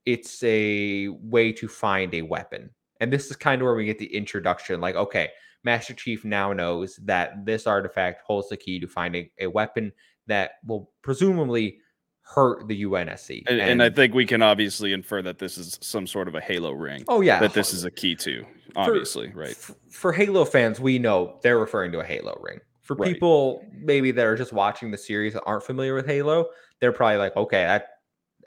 it's 0.08 0.42
a 0.42 1.08
way 1.10 1.52
to 1.52 1.68
find 1.68 2.12
a 2.16 2.24
weapon. 2.24 2.72
And 3.00 3.14
this 3.14 3.30
is 3.30 3.36
kind 3.36 3.62
of 3.62 3.66
where 3.66 3.76
we 3.76 3.86
get 3.86 4.00
the 4.00 4.12
introduction. 4.16 4.82
Like, 4.82 4.96
okay, 4.96 5.30
Master 5.64 5.94
Chief 5.94 6.26
now 6.26 6.54
knows 6.54 6.96
that 7.04 7.46
this 7.46 7.68
artifact 7.68 8.24
holds 8.26 8.50
the 8.50 8.58
key 8.58 8.80
to 8.80 8.88
finding 8.88 9.30
a 9.40 9.46
weapon 9.46 9.92
that 10.26 10.54
will 10.66 10.90
presumably 11.04 11.78
hurt 12.22 12.68
the 12.68 12.84
UNSC. 12.86 13.44
and, 13.48 13.62
and 13.62 13.84
I 13.84 13.92
think 13.92 14.16
we 14.16 14.26
can 14.26 14.42
obviously 14.42 14.94
infer 14.94 15.22
that 15.22 15.38
this 15.38 15.60
is 15.60 15.78
some 15.82 16.08
sort 16.08 16.28
of 16.28 16.34
a 16.34 16.42
Halo 16.42 16.72
ring. 16.72 17.06
oh 17.08 17.22
yeah, 17.22 17.40
that 17.40 17.54
this 17.54 17.72
is 17.72 17.84
a 17.84 17.92
key 17.92 18.16
to, 18.16 18.44
obviously, 18.76 19.32
right? 19.36 19.52
f- 19.52 19.76
For 19.92 20.12
Halo 20.12 20.44
fans, 20.44 20.80
we 20.80 20.98
know 20.98 21.38
they're 21.44 21.60
referring 21.60 21.92
to 21.92 22.00
a 22.00 22.04
Halo 22.04 22.36
ring. 22.42 22.60
For 22.88 22.96
Right. 22.96 23.14
people 23.14 23.64
maybe 23.72 24.12
that 24.12 24.26
are 24.26 24.36
just 24.36 24.54
watching 24.54 24.92
the 24.92 24.98
series 24.98 25.34
that 25.34 25.44
aren't 25.46 25.64
familiar 25.64 25.94
with 25.94 26.08
Halo, 26.08 26.48
they're 26.80 26.92
probably 26.94 27.18
like, 27.18 27.36
okay, 27.36 27.64
that 27.64 27.90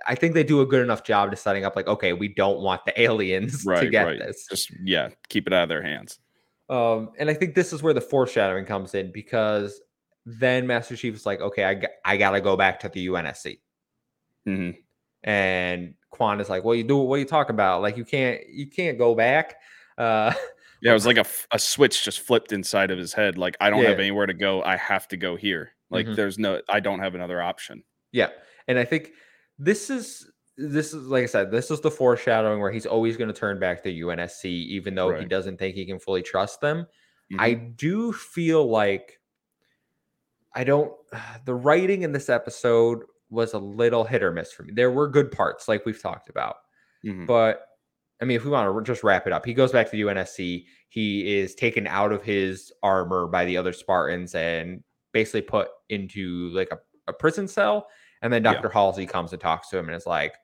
I 0.06 0.14
think 0.14 0.32
they 0.32 0.42
do 0.42 0.62
a 0.62 0.66
good 0.66 0.82
enough 0.82 1.04
job 1.04 1.30
to 1.30 1.36
setting 1.36 1.64
up 1.66 1.76
like, 1.76 1.86
okay, 1.86 2.14
we 2.14 2.28
don't 2.28 2.60
want 2.60 2.84
the 2.86 2.98
aliens 3.00 3.62
to 3.62 3.68
Right, 3.68 3.90
get 3.90 4.04
right. 4.06 4.18
this. 4.18 4.46
Just 4.48 4.72
yeah, 4.82 5.10
keep 5.28 5.46
it 5.46 5.52
out 5.52 5.64
of 5.64 5.68
their 5.68 5.82
hands. 5.82 6.18
Um, 6.70 7.10
and 7.18 7.28
I 7.28 7.34
think 7.34 7.54
this 7.54 7.72
is 7.72 7.82
where 7.82 7.92
the 7.92 8.00
foreshadowing 8.00 8.64
comes 8.64 8.94
in 8.94 9.12
because 9.12 9.80
then 10.24 10.66
Master 10.66 10.96
Chief 10.96 11.14
is 11.14 11.26
like, 11.26 11.40
okay, 11.40 11.64
I, 11.64 11.74
g- 11.74 11.86
I 12.04 12.16
gotta 12.16 12.40
go 12.40 12.56
back 12.56 12.80
to 12.80 12.88
the 12.88 13.08
UNSC. 13.08 13.58
hmm 14.46 14.70
And 15.24 15.94
Kwan 16.10 16.40
is 16.40 16.48
like, 16.48 16.64
well, 16.64 16.74
you 16.74 16.84
do 16.84 16.96
what 16.98 17.16
are 17.16 17.18
you 17.18 17.24
talking 17.26 17.54
about? 17.54 17.82
Like 17.82 17.96
you 17.96 18.04
can't 18.04 18.48
you 18.48 18.68
can't 18.68 18.96
go 18.98 19.14
back. 19.14 19.56
Uh 19.98 20.32
Yeah, 20.82 20.90
it 20.92 20.94
was 20.94 21.06
like 21.06 21.18
a, 21.18 21.26
a 21.52 21.58
switch 21.58 22.04
just 22.04 22.20
flipped 22.20 22.52
inside 22.52 22.90
of 22.90 22.98
his 22.98 23.12
head. 23.12 23.36
Like 23.38 23.56
I 23.60 23.68
don't 23.70 23.84
have 23.84 23.98
anywhere 24.00 24.26
to 24.26 24.34
go. 24.34 24.62
I 24.62 24.76
have 24.76 25.06
to 25.08 25.16
go 25.16 25.36
here. 25.36 25.72
Like 25.90 26.06
Mhm. 26.06 26.16
there's 26.16 26.38
no. 26.38 26.60
I 26.68 26.80
don't 26.80 27.00
have 27.00 27.14
another 27.14 27.42
option. 27.42 27.82
Yeah. 28.12 28.30
And 28.68 28.78
I 28.78 28.84
think 28.84 29.12
this 29.58 29.90
is 29.90 30.30
this 30.56 30.92
is 30.94 31.06
like 31.06 31.22
I 31.24 31.26
said, 31.26 31.50
this 31.50 31.70
is 31.70 31.80
the 31.80 31.90
foreshadowing 31.90 32.60
where 32.60 32.70
he's 32.70 32.86
always 32.86 33.16
going 33.16 33.28
to 33.32 33.38
turn 33.38 33.58
back 33.58 33.82
to 33.84 33.90
UNSC, 33.90 34.44
even 34.46 34.94
though 34.94 35.08
he 35.18 35.24
doesn't 35.24 35.58
think 35.58 35.74
he 35.74 35.84
can 35.86 35.98
fully 35.98 36.22
trust 36.22 36.60
them. 36.60 36.86
I 37.38 37.54
do 37.54 38.12
feel 38.12 38.68
like 38.68 39.20
I 40.54 40.64
don't 40.64 40.92
the 41.44 41.54
writing 41.54 42.02
in 42.02 42.12
this 42.12 42.28
episode 42.28 43.04
was 43.30 43.52
a 43.54 43.58
little 43.58 44.04
hit 44.04 44.22
or 44.22 44.32
miss 44.32 44.52
for 44.52 44.64
me. 44.64 44.72
There 44.74 44.90
were 44.90 45.08
good 45.08 45.30
parts, 45.30 45.68
like 45.68 45.86
we've 45.86 46.00
talked 46.02 46.28
about. 46.28 46.56
Mhm. 47.06 47.26
But 47.26 47.64
I 48.20 48.24
mean, 48.26 48.36
if 48.36 48.44
we 48.44 48.50
want 48.50 48.74
to 48.84 48.92
just 48.92 49.02
wrap 49.02 49.26
it 49.26 49.32
up, 49.32 49.46
he 49.46 49.54
goes 49.54 49.72
back 49.72 49.86
to 49.90 49.92
the 49.92 50.02
UNSC. 50.02 50.64
He 50.88 51.38
is 51.38 51.54
taken 51.54 51.86
out 51.86 52.12
of 52.12 52.22
his 52.22 52.72
armor 52.82 53.26
by 53.26 53.44
the 53.44 53.56
other 53.56 53.72
Spartans 53.72 54.34
and 54.34 54.82
basically 55.12 55.42
put 55.42 55.68
into 55.88 56.50
like 56.50 56.68
a, 56.70 56.78
a 57.08 57.12
prison 57.12 57.48
cell. 57.48 57.88
And 58.22 58.32
then 58.32 58.44
Yeah. 58.44 58.54
Dr. 58.54 58.68
Halsey 58.68 59.06
comes 59.06 59.32
and 59.32 59.40
talks 59.40 59.70
to 59.70 59.78
him 59.78 59.88
and 59.88 59.96
is 59.96 60.06
like, 60.06 60.34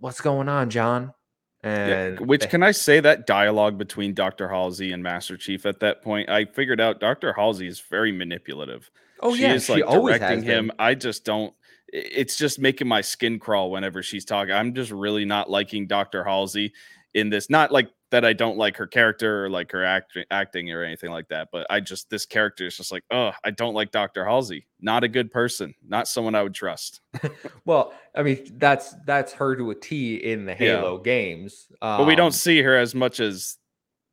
What's 0.00 0.20
going 0.20 0.48
on, 0.48 0.68
John? 0.70 1.14
Yeah, 1.62 1.70
And 1.70 2.20
which 2.26 2.42
they- 2.42 2.46
can 2.48 2.62
I 2.62 2.72
say 2.72 3.00
that 3.00 3.26
dialogue 3.26 3.78
between 3.78 4.12
Dr. 4.12 4.48
Halsey 4.48 4.92
and 4.92 5.02
Master 5.02 5.38
Chief 5.38 5.64
at 5.64 5.80
that 5.80 6.02
point? 6.02 6.28
I 6.28 6.44
figured 6.44 6.80
out 6.80 7.00
Dr. 7.00 7.32
Halsey 7.32 7.66
is 7.66 7.80
very 7.80 8.12
manipulative. 8.12 8.90
oh 9.20 9.34
she 9.34 9.42
yeah, 9.42 9.54
is 9.54 9.64
she 9.64 9.72
like 9.74 9.86
always 9.86 10.18
directing 10.18 10.42
him. 10.42 10.70
I 10.78 10.94
just 10.94 11.24
don't. 11.24 11.54
It's 11.88 12.36
just 12.36 12.58
making 12.58 12.88
my 12.88 13.00
skin 13.00 13.38
crawl 13.38 13.70
whenever 13.70 14.02
she's 14.02 14.24
talking. 14.24 14.52
I'm 14.54 14.74
just 14.74 14.90
really 14.90 15.24
not 15.24 15.50
liking 15.50 15.86
Dr. 15.86 16.24
Halsey 16.24 16.72
in 17.14 17.30
this. 17.30 17.48
Not 17.50 17.70
like 17.70 17.88
that 18.10 18.24
I 18.24 18.32
don't 18.32 18.56
like 18.56 18.76
her 18.76 18.86
character 18.86 19.44
or 19.44 19.50
like 19.50 19.70
her 19.72 19.84
act- 19.84 20.18
acting 20.30 20.70
or 20.72 20.82
anything 20.84 21.10
like 21.10 21.28
that, 21.28 21.48
but 21.52 21.66
I 21.70 21.80
just 21.80 22.08
this 22.10 22.26
character 22.26 22.66
is 22.66 22.76
just 22.76 22.90
like, 22.92 23.04
oh, 23.10 23.32
I 23.44 23.50
don't 23.50 23.74
like 23.74 23.90
Dr. 23.90 24.24
Halsey. 24.24 24.66
Not 24.80 25.04
a 25.04 25.08
good 25.08 25.30
person. 25.32 25.74
Not 25.86 26.08
someone 26.08 26.34
I 26.34 26.42
would 26.42 26.54
trust. 26.54 27.00
Well, 27.64 27.94
I 28.14 28.22
mean, 28.22 28.44
that's 28.58 28.94
that's 29.06 29.32
her 29.34 29.56
to 29.56 29.70
a 29.70 29.74
T 29.74 30.16
in 30.16 30.44
the 30.46 30.52
Yeah. 30.52 30.76
Halo 30.78 30.98
games. 30.98 31.66
but 31.80 32.06
we 32.06 32.12
Um, 32.12 32.16
don't 32.16 32.34
see 32.34 32.60
her 32.62 32.76
as 32.76 32.94
much 32.94 33.20
as 33.20 33.56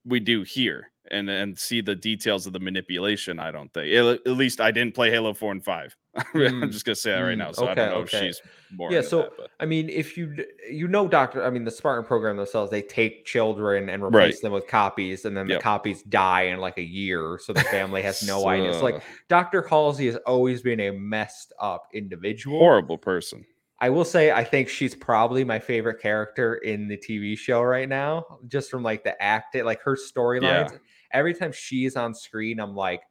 we 0.05 0.19
do 0.19 0.43
here 0.43 0.90
and 1.09 1.29
and 1.29 1.57
see 1.57 1.81
the 1.81 1.95
details 1.95 2.45
of 2.45 2.53
the 2.53 2.59
manipulation 2.59 3.39
i 3.39 3.49
don't 3.51 3.73
think 3.73 3.93
at, 3.93 4.27
least 4.27 4.61
i 4.61 4.69
didn't 4.69 4.93
play 4.93 5.09
halo 5.09 5.33
4 5.33 5.51
and 5.53 5.63
5 5.63 5.97
i'm 6.15 6.23
Mm, 6.33 6.71
just 6.71 6.85
gonna 6.85 6.95
say 6.95 7.11
that 7.11 7.19
right 7.19 7.35
mm, 7.35 7.39
now 7.39 7.51
so 7.51 7.67
i 7.67 7.73
don't 7.73 7.89
know 7.89 7.95
okay. 8.01 8.17
if 8.29 8.35
she's 8.35 8.41
more 8.71 8.91
Yeah, 8.91 9.01
so 9.01 9.29
that, 9.37 9.49
I 9.59 9.65
mean, 9.65 9.89
if 9.89 10.17
you 10.17 10.35
you 10.69 10.87
know, 10.87 11.07
Doctor, 11.07 11.43
I 11.43 11.49
mean, 11.49 11.63
the 11.65 11.71
Spartan 11.71 12.05
program 12.05 12.37
themselves, 12.37 12.71
they 12.71 12.81
take 12.81 13.25
children 13.25 13.89
and 13.89 14.01
Right. 14.03 14.13
replace 14.13 14.39
them 14.41 14.51
with 14.53 14.67
copies, 14.67 15.25
and 15.25 15.35
then 15.35 15.47
Yep. 15.47 15.59
the 15.59 15.63
copies 15.63 16.03
die 16.03 16.43
in 16.43 16.59
like 16.59 16.77
a 16.77 16.83
year, 16.83 17.37
so 17.41 17.53
the 17.53 17.61
family 17.61 18.01
has 18.01 18.21
no 18.27 18.47
idea. 18.47 18.69
It's 18.71 18.81
like, 18.81 19.01
Doctor 19.29 19.61
Halsey 19.67 20.05
has 20.07 20.15
always 20.25 20.61
been 20.61 20.79
a 20.79 20.91
messed 20.91 21.53
up 21.59 21.87
individual. 21.93 22.59
horrible 22.59 22.97
person 22.97 23.45
I 23.81 23.89
will 23.89 24.05
say, 24.05 24.31
I 24.31 24.43
think 24.43 24.69
she's 24.69 24.93
probably 24.95 25.43
my 25.43 25.57
favorite 25.59 25.99
character 26.01 26.55
in 26.55 26.87
the 26.87 26.97
TV 26.97 27.35
show 27.37 27.61
right 27.63 27.89
now, 27.89 28.39
just 28.47 28.69
from 28.69 28.83
like 28.83 29.03
the 29.03 29.19
act, 29.21 29.55
like 29.55 29.81
her 29.81 29.95
storylines. 29.97 30.79
Every 31.11 31.33
time 31.33 31.51
she's 31.51 31.95
on 31.95 32.13
screen, 32.13 32.59
I'm 32.59 32.75
like, 32.75 33.01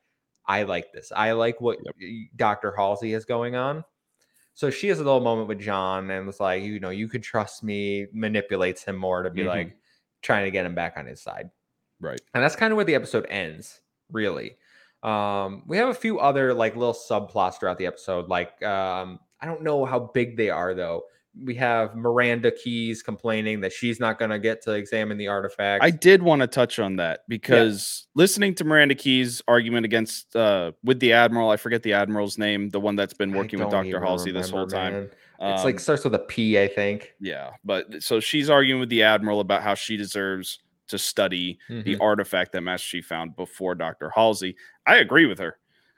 I 0.46 0.62
like 0.62 0.92
this. 0.92 1.12
I 1.14 1.32
like 1.32 1.60
what 1.60 1.78
Yep. 1.84 1.94
Dr. 2.36 2.72
Halsey 2.76 3.12
is 3.14 3.24
going 3.24 3.56
on. 3.56 3.84
So 4.54 4.70
she 4.70 4.88
has 4.88 5.00
a 5.00 5.04
little 5.04 5.20
moment 5.20 5.48
with 5.48 5.58
John 5.58 6.10
and 6.10 6.26
was 6.26 6.38
like, 6.40 6.62
you 6.62 6.78
know, 6.80 6.90
you 6.90 7.08
can 7.08 7.20
trust 7.20 7.62
me, 7.64 8.06
manipulates 8.12 8.84
him 8.84 8.96
more 8.96 9.22
to 9.24 9.30
be 9.30 9.42
Mhm. 9.42 9.46
like 9.48 9.76
trying 10.22 10.44
to 10.44 10.50
get 10.50 10.66
him 10.66 10.74
back 10.74 10.96
on 10.96 11.04
his 11.06 11.20
side. 11.20 11.50
right 12.02 12.20
And 12.32 12.42
that's 12.42 12.56
kind 12.56 12.72
of 12.72 12.76
where 12.76 12.84
the 12.84 12.94
episode 12.94 13.26
ends, 13.28 13.80
really. 14.10 14.56
Um, 15.02 15.64
we 15.66 15.76
have 15.78 15.88
a 15.88 15.94
few 15.94 16.18
other 16.20 16.54
like 16.54 16.76
little 16.76 16.94
subplots 16.94 17.58
throughout 17.58 17.78
the 17.78 17.86
episode. 17.86 18.28
Like, 18.28 18.62
um, 18.62 19.18
I 19.40 19.46
don't 19.46 19.62
know 19.62 19.84
how 19.84 19.98
big 20.14 20.36
they 20.36 20.50
are 20.50 20.74
though. 20.74 21.02
We 21.44 21.54
have 21.54 21.94
Miranda 21.94 22.50
Keyes 22.50 23.02
complaining 23.04 23.60
that 23.60 23.72
she's 23.72 24.00
not 24.00 24.18
going 24.18 24.32
to 24.32 24.38
get 24.40 24.62
to 24.62 24.72
examine 24.72 25.16
the 25.16 25.28
artifact. 25.28 25.84
i 25.84 25.90
did 25.90 26.22
want 26.22 26.40
to 26.40 26.48
touch 26.48 26.78
on 26.80 26.96
that 26.96 27.20
because 27.28 28.08
listening 28.16 28.52
to 28.56 28.64
miranda 28.64 28.96
Keyes' 28.96 29.40
argument 29.46 29.84
against 29.86 30.34
uh 30.34 30.72
with 30.82 30.98
the 30.98 31.12
admiral 31.12 31.50
i 31.50 31.56
forget 31.56 31.84
the 31.84 31.92
admiral's 31.92 32.36
name 32.36 32.68
the 32.70 32.80
one 32.80 32.96
that's 32.96 33.14
been 33.14 33.32
working 33.32 33.60
with 33.60 33.70
dr 33.70 34.00
halsey 34.00 34.32
this 34.32 34.50
whole 34.50 34.66
remember, 34.66 34.76
time 34.76 34.92
man. 35.38 35.52
It's 35.54 35.64
like 35.64 35.76
Um, 35.76 35.78
starts 35.78 36.04
with 36.04 36.14
a 36.16 36.18
P, 36.18 36.60
I 36.60 36.66
think. 36.68 37.14
yeah 37.20 37.50
but 37.64 38.02
so 38.02 38.18
she's 38.20 38.50
arguing 38.50 38.80
with 38.80 38.88
the 38.90 39.04
admiral 39.04 39.38
about 39.40 39.62
how 39.62 39.74
she 39.74 39.96
deserves 39.96 40.58
to 40.88 40.98
study 40.98 41.58
the 41.68 41.94
Mhm. 41.94 42.00
artifact 42.00 42.50
that 42.52 42.62
Master 42.62 42.88
Chief 42.88 43.06
found 43.06 43.36
before 43.36 43.76
Dr. 43.76 44.10
Halsey. 44.10 44.56
I 44.84 44.96
agree 44.96 45.24
with 45.26 45.38
her 45.38 45.56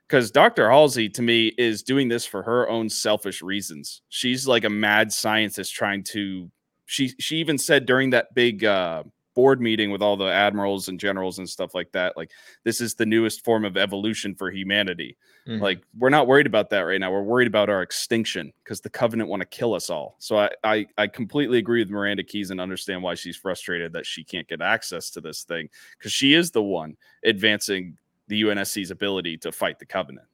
because 0.09 0.31
Dr. 0.31 0.71
Halsey, 0.71 1.09
to 1.11 1.23
me, 1.23 1.49
is 1.59 1.83
doing 1.83 2.09
this 2.09 2.27
for 2.27 2.43
her 2.43 2.69
own 2.69 2.89
selfish 2.89 3.43
reasons. 3.43 4.03
She's 4.09 4.47
like 4.47 4.65
a 4.65 4.71
mad 4.71 5.13
scientist 5.13 5.75
trying 5.75 6.05
to. 6.05 6.51
She 6.87 7.09
she 7.19 7.37
even 7.39 7.57
said 7.59 7.87
during 7.87 8.11
that 8.11 8.35
big 8.35 8.65
uh, 8.65 9.05
board 9.35 9.61
meeting 9.61 9.91
with 9.91 10.03
all 10.03 10.17
the 10.17 10.27
admirals 10.27 10.89
and 10.89 11.01
generals 11.01 11.39
and 11.39 11.49
stuff 11.49 11.75
like 11.75 11.91
that, 11.93 12.17
like 12.17 12.31
this 12.65 12.81
is 12.81 12.95
the 12.95 13.07
newest 13.07 13.45
form 13.45 13.65
of 13.65 13.77
evolution 13.77 14.35
for 14.35 14.51
humanity. 14.51 15.17
Mhm. 15.49 15.61
Like 15.61 15.83
we're 15.97 16.11
not 16.11 16.27
worried 16.27 16.47
about 16.47 16.71
that 16.71 16.81
right 16.81 17.01
now. 17.01 17.11
We're 17.11 17.23
worried 17.23 17.49
about 17.49 17.71
our 17.71 17.83
extinction 17.83 18.53
because 18.63 18.81
the 18.81 18.91
Covenant 18.91 19.31
want 19.31 19.41
to 19.41 19.47
kill 19.47 19.75
us 19.75 19.89
all. 19.91 20.17
So 20.19 20.37
I, 20.39 20.51
I 20.63 20.87
I 20.99 21.07
completely 21.07 21.59
agree 21.59 21.81
with 21.81 21.91
Miranda 21.91 22.23
Keyes 22.23 22.51
and 22.51 22.61
understand 22.61 23.03
why 23.03 23.15
she's 23.15 23.37
frustrated 23.37 23.93
that 23.95 24.07
she 24.07 24.23
can't 24.23 24.47
get 24.47 24.61
access 24.61 25.11
to 25.11 25.21
this 25.21 25.45
thing 25.45 25.69
because 25.99 26.13
she 26.13 26.35
is 26.35 26.51
the 26.51 26.63
one 26.63 26.97
advancing 27.25 27.97
the 28.29 28.43
UNSC's 28.43 28.91
ability 28.91 29.37
to 29.39 29.53
fight 29.53 29.79
the 29.79 29.87
Covenant. 29.87 30.27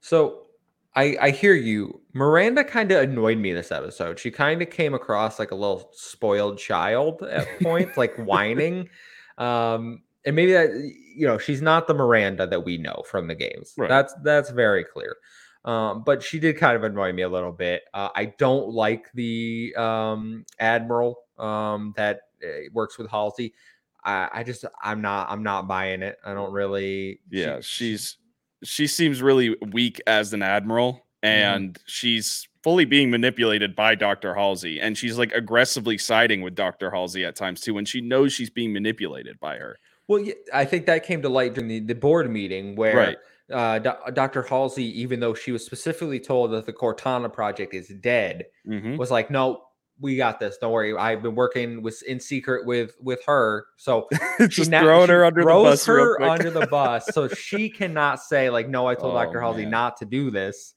So 0.00 0.46
I 0.94 1.16
I 1.20 1.30
hear 1.30 1.54
you. 1.54 2.00
Miranda 2.12 2.64
kind 2.64 2.92
of 2.92 3.02
annoyed 3.02 3.38
me 3.38 3.52
this 3.52 3.72
episode. 3.72 4.18
She 4.18 4.30
kind 4.30 4.60
of 4.60 4.70
came 4.70 4.94
across 4.94 5.38
like 5.38 5.50
a 5.50 5.54
little 5.54 5.90
spoiled 5.92 6.58
child 6.58 7.22
at 7.22 7.46
points, 7.62 7.96
like 7.96 8.16
whining. 8.16 8.88
Um, 9.38 10.02
and 10.24 10.36
maybe 10.36 10.52
that 10.52 10.70
you 11.16 11.26
know 11.26 11.38
she's 11.38 11.62
not 11.62 11.86
the 11.86 11.94
Miranda 11.94 12.46
that 12.46 12.64
we 12.64 12.78
know 12.78 13.02
from 13.06 13.28
the 13.28 13.34
games. 13.34 13.74
Right. 13.76 13.88
That's 13.88 14.14
that's 14.22 14.50
very 14.50 14.84
clear. 14.84 15.16
Um, 15.64 16.02
but 16.04 16.22
she 16.22 16.40
did 16.40 16.56
kind 16.56 16.76
of 16.76 16.82
annoy 16.82 17.12
me 17.12 17.22
a 17.22 17.28
little 17.28 17.52
bit. 17.52 17.82
Uh, 17.94 18.08
I 18.14 18.26
don't 18.26 18.68
like 18.68 19.10
the 19.14 19.72
um, 19.76 20.44
admiral 20.58 21.20
um, 21.38 21.94
that 21.96 22.22
uh, 22.42 22.68
works 22.72 22.98
with 22.98 23.08
Halsey. 23.08 23.54
I, 24.04 24.28
I 24.32 24.42
just 24.42 24.64
I'm 24.82 25.00
not 25.00 25.30
I'm 25.30 25.42
not 25.42 25.68
buying 25.68 26.02
it. 26.02 26.18
I 26.24 26.34
don't 26.34 26.52
really. 26.52 27.20
Yeah, 27.30 27.60
she- 27.60 27.90
she's 27.92 28.16
she 28.64 28.86
seems 28.86 29.20
really 29.22 29.56
weak 29.72 30.00
as 30.06 30.32
an 30.32 30.42
admiral, 30.42 31.04
and 31.22 31.78
she's 31.86 32.46
fully 32.62 32.84
being 32.84 33.10
manipulated 33.10 33.74
by 33.74 33.94
Dr. 33.96 34.34
Halsey, 34.34 34.80
and 34.80 34.96
she's 34.96 35.18
like 35.18 35.32
aggressively 35.32 35.98
siding 35.98 36.42
with 36.42 36.54
Dr. 36.54 36.90
Halsey 36.92 37.24
at 37.24 37.34
times 37.34 37.60
too, 37.60 37.74
when 37.74 37.84
she 37.84 38.00
knows 38.00 38.32
she's 38.32 38.50
being 38.50 38.72
manipulated 38.72 39.40
by 39.40 39.56
her. 39.56 39.78
Well, 40.06 40.24
I 40.54 40.64
think 40.64 40.86
that 40.86 41.04
came 41.04 41.22
to 41.22 41.28
light 41.28 41.54
during 41.54 41.68
the, 41.68 41.80
the 41.80 41.94
board 41.94 42.30
meeting 42.30 42.76
where 42.76 42.96
Right. 42.96 43.16
uh, 43.52 43.78
Do- 43.80 44.12
Dr. 44.12 44.42
Halsey, 44.42 44.84
even 45.00 45.18
though 45.20 45.34
she 45.34 45.50
was 45.50 45.64
specifically 45.66 46.20
told 46.20 46.52
that 46.52 46.66
the 46.66 46.72
Cortana 46.72 47.32
project 47.32 47.74
is 47.74 47.88
dead, 47.88 48.46
Mhm. 48.68 48.96
was 48.96 49.10
like, 49.10 49.28
"No, 49.30 49.64
we 50.00 50.16
got 50.16 50.40
this. 50.40 50.56
Don't 50.58 50.72
worry. 50.72 50.96
I've 50.96 51.22
been 51.22 51.34
working 51.34 51.82
with 51.82 52.02
in 52.02 52.18
secret 52.20 52.66
with 52.66 52.94
with 53.00 53.20
her, 53.26 53.66
so 53.76 54.08
she 54.40 54.48
Just 54.48 54.70
na- 54.70 54.80
throwing 54.80 55.08
her 55.10 55.24
under 55.24 55.42
the 55.42 55.46
bus 55.46 55.86
her 55.86 56.20
under 56.22 56.50
the 56.50 56.66
bus, 56.66 57.06
so 57.12 57.28
she 57.28 57.68
cannot 57.78 58.20
say 58.20 58.50
like, 58.50 58.68
"No, 58.68 58.86
I 58.86 58.94
told 58.94 59.14
Oh, 59.14 59.18
Dr. 59.24 59.40
Halsey 59.40 59.62
man. 59.62 59.70
not 59.70 59.96
to 59.98 60.04
do 60.04 60.30
this," 60.30 60.74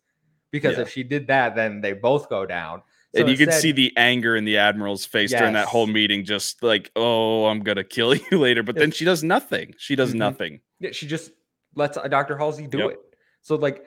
because 0.51 0.75
Yeah. 0.77 0.83
if 0.83 0.89
she 0.91 1.03
did 1.03 1.27
that, 1.27 1.55
then 1.55 1.81
they 1.81 1.93
both 1.93 2.29
go 2.29 2.45
down. 2.45 2.81
So 3.15 3.21
and 3.21 3.29
you 3.29 3.37
can 3.37 3.47
instead- 3.47 3.61
see 3.61 3.71
the 3.71 3.93
anger 3.95 4.35
in 4.35 4.43
the 4.43 4.57
admiral's 4.57 5.05
face 5.05 5.31
during 5.31 5.53
that 5.53 5.67
whole 5.67 5.87
meeting, 5.87 6.25
just 6.25 6.61
like, 6.61 6.91
"Oh, 6.95 7.45
I'm 7.45 7.61
gonna 7.61 7.83
kill 7.85 8.13
you 8.31 8.37
later." 8.39 8.61
But 8.63 8.75
then 8.75 8.91
she 8.91 9.05
does 9.05 9.23
nothing. 9.23 9.73
She 9.77 9.95
does 9.95 10.11
Mhm. 10.13 10.17
nothing. 10.17 10.59
Yeah, 10.79 10.91
she 10.91 11.07
just 11.07 11.31
lets 11.75 11.97
uh, 11.97 12.07
Dr. 12.09 12.37
Halsey 12.37 12.67
do 12.67 12.77
Yep. 12.79 12.89
it. 12.91 12.99
So 13.41 13.55
like 13.55 13.85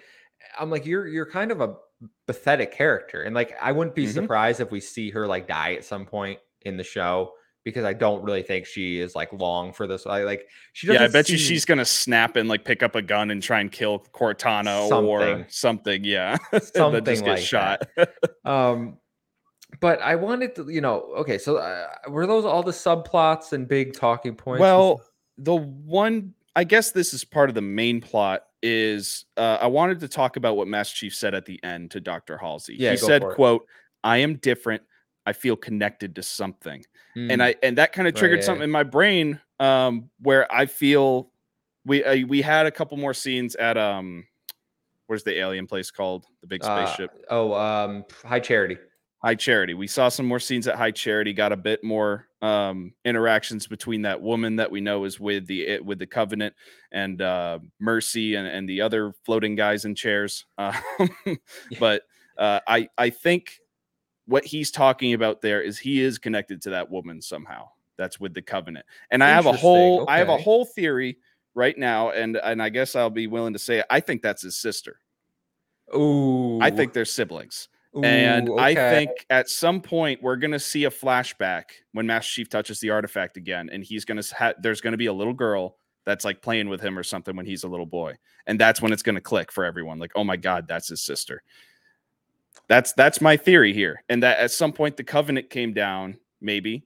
I'm 0.58 0.70
like 0.70 0.84
you're 0.86 1.06
you're 1.06 1.26
kind 1.30 1.50
of 1.52 1.60
a 1.60 1.74
pathetic 2.26 2.72
character 2.72 3.22
and 3.22 3.34
like 3.34 3.56
I 3.60 3.72
wouldn't 3.72 3.94
be 3.96 4.06
Mhm. 4.06 4.14
surprised 4.14 4.60
if 4.60 4.70
we 4.70 4.80
see 4.80 5.10
her 5.10 5.26
like 5.26 5.48
die 5.48 5.74
at 5.74 5.84
some 5.84 6.06
point 6.06 6.38
in 6.62 6.76
the 6.76 6.84
show 6.84 7.32
because 7.64 7.84
I 7.84 7.92
don't 7.92 8.22
really 8.22 8.42
think 8.42 8.66
she 8.66 9.00
is 9.00 9.14
like 9.14 9.32
long 9.32 9.72
for 9.72 9.86
this. 9.86 10.06
I 10.06 10.22
like 10.22 10.46
she 10.72 10.86
doesn't 10.86 11.02
Yeah, 11.02 11.08
I 11.08 11.10
bet 11.10 11.28
you 11.28 11.36
she's 11.36 11.64
gonna 11.64 11.84
snap 11.84 12.36
and 12.36 12.48
like 12.48 12.64
pick 12.64 12.82
up 12.82 12.94
a 12.94 13.02
gun 13.02 13.30
and 13.30 13.42
try 13.42 13.60
and 13.60 13.70
kill 13.70 13.98
Cortana 14.12 14.84
or 14.86 14.88
Something. 14.88 15.46
something. 15.48 16.04
Yeah, 16.04 16.36
something 16.62 17.04
just 17.04 17.24
like 17.24 17.38
shot. 17.42 17.86
that. 17.96 18.14
Um 18.44 18.98
but 19.80 20.00
I 20.00 20.14
wanted 20.14 20.54
to, 20.56 20.70
you 20.70 20.80
know, 20.80 21.00
okay, 21.18 21.36
so 21.36 21.58
uh, 21.58 21.86
were 22.08 22.26
those 22.26 22.46
all 22.46 22.62
the 22.62 22.72
subplots 22.72 23.52
and 23.52 23.68
big 23.68 23.92
talking 23.92 24.34
points? 24.34 24.60
Well, 24.60 25.02
the 25.36 25.54
one 25.54 26.32
I 26.56 26.64
guess 26.64 26.90
this 26.92 27.12
is 27.12 27.22
part 27.24 27.48
of 27.50 27.54
the 27.54 27.60
main 27.60 28.00
plot 28.00 28.44
is 28.62 29.24
uh, 29.36 29.58
I 29.60 29.66
wanted 29.66 30.00
to 30.00 30.08
talk 30.08 30.36
about 30.36 30.56
what 30.56 30.68
Master 30.68 30.96
Chief 30.96 31.14
said 31.14 31.34
at 31.34 31.46
the 31.46 31.62
end 31.62 31.90
to 31.92 32.00
Dr. 32.00 32.36
Halsey. 32.36 32.76
Yeah, 32.78 32.92
he 32.92 32.96
said, 32.96 33.22
"quote 33.22 33.66
I 34.04 34.18
am 34.18 34.36
different. 34.36 34.82
I 35.26 35.32
feel 35.32 35.56
connected 35.56 36.16
to 36.16 36.22
something." 36.22 36.84
and 37.16 37.40
Mm, 37.40 37.44
I 37.44 37.54
and 37.62 37.78
that 37.78 37.92
kind 37.92 38.06
of 38.06 38.14
Right, 38.14 38.18
triggered 38.18 38.40
yeah. 38.40 38.44
something 38.44 38.64
in 38.64 38.70
my 38.70 38.84
brain 38.84 39.40
um 39.60 40.10
where 40.20 40.50
I 40.52 40.66
feel 40.66 41.32
we 41.84 42.04
uh, 42.04 42.26
we 42.26 42.42
had 42.42 42.66
a 42.66 42.70
couple 42.70 42.96
more 42.96 43.14
scenes 43.14 43.56
at 43.56 43.76
um 43.76 44.26
where's 45.06 45.24
the 45.24 45.36
alien 45.38 45.66
place 45.66 45.90
called 45.90 46.26
the 46.42 46.46
big 46.46 46.62
uh, 46.62 46.86
spaceship 46.86 47.10
oh, 47.30 47.54
um, 47.54 48.04
High 48.24 48.40
Charity. 48.40 48.76
High 49.22 49.34
Charity. 49.34 49.74
We 49.74 49.88
saw 49.88 50.08
some 50.08 50.26
more 50.26 50.38
scenes 50.38 50.68
at 50.68 50.76
High 50.76 50.92
Charity. 50.92 51.32
Got 51.32 51.52
a 51.52 51.56
bit 51.56 51.82
more 51.82 52.28
um, 52.40 52.92
interactions 53.04 53.66
between 53.66 54.02
that 54.02 54.20
woman 54.20 54.56
that 54.56 54.70
we 54.70 54.80
know 54.80 55.04
is 55.04 55.18
with 55.18 55.46
the 55.46 55.66
eh, 55.66 55.78
with 55.82 55.98
the 55.98 56.06
Covenant 56.06 56.54
and 56.92 57.20
uh, 57.20 57.58
Mercy 57.80 58.36
and, 58.36 58.46
and 58.46 58.68
the 58.68 58.80
other 58.80 59.12
floating 59.24 59.56
guys 59.56 59.84
in 59.84 59.94
chairs. 59.94 60.44
Uh, 60.58 60.72
but 61.78 62.02
uh, 62.36 62.60
I 62.66 62.88
I 62.96 63.10
think 63.10 63.58
what 64.26 64.44
he's 64.44 64.70
talking 64.70 65.14
about 65.14 65.40
there 65.40 65.62
is 65.62 65.78
he 65.78 66.02
is 66.02 66.18
connected 66.18 66.62
to 66.62 66.70
that 66.70 66.90
woman 66.90 67.22
somehow. 67.22 67.68
That's 67.96 68.20
with 68.20 68.34
the 68.34 68.42
Covenant. 68.42 68.86
And 69.10 69.24
I 69.24 69.30
have 69.30 69.46
a 69.46 69.52
whole 69.52 70.02
okay. 70.02 70.12
I 70.12 70.18
have 70.18 70.28
a 70.28 70.36
whole 70.36 70.64
theory 70.64 71.18
right 71.54 71.76
now, 71.76 72.10
and 72.10 72.36
and 72.36 72.62
I 72.62 72.68
guess 72.68 72.94
I'll 72.94 73.10
be 73.10 73.26
willing 73.26 73.54
to 73.54 73.58
say 73.58 73.80
it. 73.80 73.86
I 73.90 74.00
think 74.00 74.22
that's 74.22 74.42
his 74.42 74.56
sister. 74.56 75.00
Ooh. 75.94 76.60
I 76.60 76.70
think 76.70 76.92
they're 76.92 77.04
siblings. 77.04 77.68
Ooh, 77.96 78.02
and 78.02 78.48
okay. 78.48 78.62
I 78.62 78.74
think 78.74 79.10
at 79.30 79.48
some 79.48 79.80
point 79.80 80.22
we're 80.22 80.36
going 80.36 80.52
to 80.52 80.60
see 80.60 80.84
a 80.84 80.90
flashback 80.90 81.64
when 81.92 82.06
Master 82.06 82.30
Chief 82.32 82.48
touches 82.48 82.80
the 82.80 82.90
artifact 82.90 83.36
again, 83.36 83.70
and 83.72 83.82
he's 83.82 84.04
going 84.04 84.20
to 84.20 84.34
ha- 84.34 84.54
there's 84.60 84.80
going 84.80 84.92
to 84.92 84.98
be 84.98 85.06
a 85.06 85.12
little 85.12 85.32
girl 85.32 85.76
that's 86.04 86.24
like 86.24 86.42
playing 86.42 86.68
with 86.68 86.80
him 86.80 86.98
or 86.98 87.02
something 87.02 87.36
when 87.36 87.46
he's 87.46 87.64
a 87.64 87.68
little 87.68 87.86
boy, 87.86 88.14
and 88.46 88.60
that's 88.60 88.82
when 88.82 88.92
it's 88.92 89.02
going 89.02 89.14
to 89.14 89.20
click 89.20 89.50
for 89.50 89.64
everyone. 89.64 89.98
Like, 89.98 90.12
oh 90.14 90.24
my 90.24 90.36
god, 90.36 90.66
that's 90.68 90.88
his 90.88 91.02
sister. 91.02 91.42
That's 92.68 92.92
that's 92.92 93.20
my 93.20 93.36
theory 93.36 93.72
here, 93.72 94.04
and 94.08 94.22
that 94.22 94.38
at 94.38 94.50
some 94.50 94.72
point 94.72 94.96
the 94.96 95.04
Covenant 95.04 95.48
came 95.48 95.72
down, 95.72 96.18
maybe, 96.42 96.84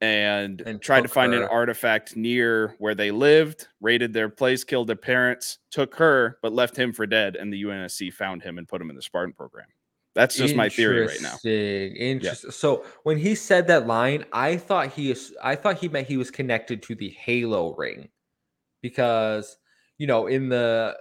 and, 0.00 0.60
and 0.62 0.80
tried 0.80 1.02
to 1.02 1.08
find 1.08 1.32
her. 1.32 1.42
an 1.42 1.48
artifact 1.48 2.16
near 2.16 2.74
where 2.78 2.94
they 2.94 3.10
lived, 3.10 3.68
raided 3.80 4.12
their 4.12 4.28
place, 4.28 4.64
killed 4.64 4.86
their 4.86 4.96
parents, 4.96 5.58
took 5.70 5.94
her, 5.96 6.38
but 6.42 6.52
left 6.52 6.76
him 6.76 6.92
for 6.92 7.06
dead. 7.06 7.36
And 7.36 7.52
the 7.52 7.62
UNSC 7.62 8.12
found 8.12 8.42
him 8.42 8.58
and 8.58 8.68
put 8.68 8.80
him 8.80 8.90
in 8.90 8.96
the 8.96 9.02
Spartan 9.02 9.32
program. 9.32 9.66
That's 10.14 10.36
just 10.36 10.54
my 10.54 10.68
theory 10.68 11.06
right 11.06 11.20
now. 11.20 11.36
Interesting. 11.44 12.20
Yeah. 12.20 12.52
So 12.52 12.84
when 13.02 13.18
he 13.18 13.34
said 13.34 13.66
that 13.66 13.86
line, 13.86 14.24
I 14.32 14.56
thought 14.56 14.92
he 14.92 15.10
is 15.10 15.34
I 15.42 15.56
thought 15.56 15.78
he 15.78 15.88
meant 15.88 16.06
he 16.06 16.16
was 16.16 16.30
connected 16.30 16.82
to 16.84 16.94
the 16.94 17.10
Halo 17.10 17.74
ring. 17.74 18.08
Because, 18.80 19.56
you 19.98 20.06
know, 20.06 20.26
in 20.26 20.48
the 20.48 20.96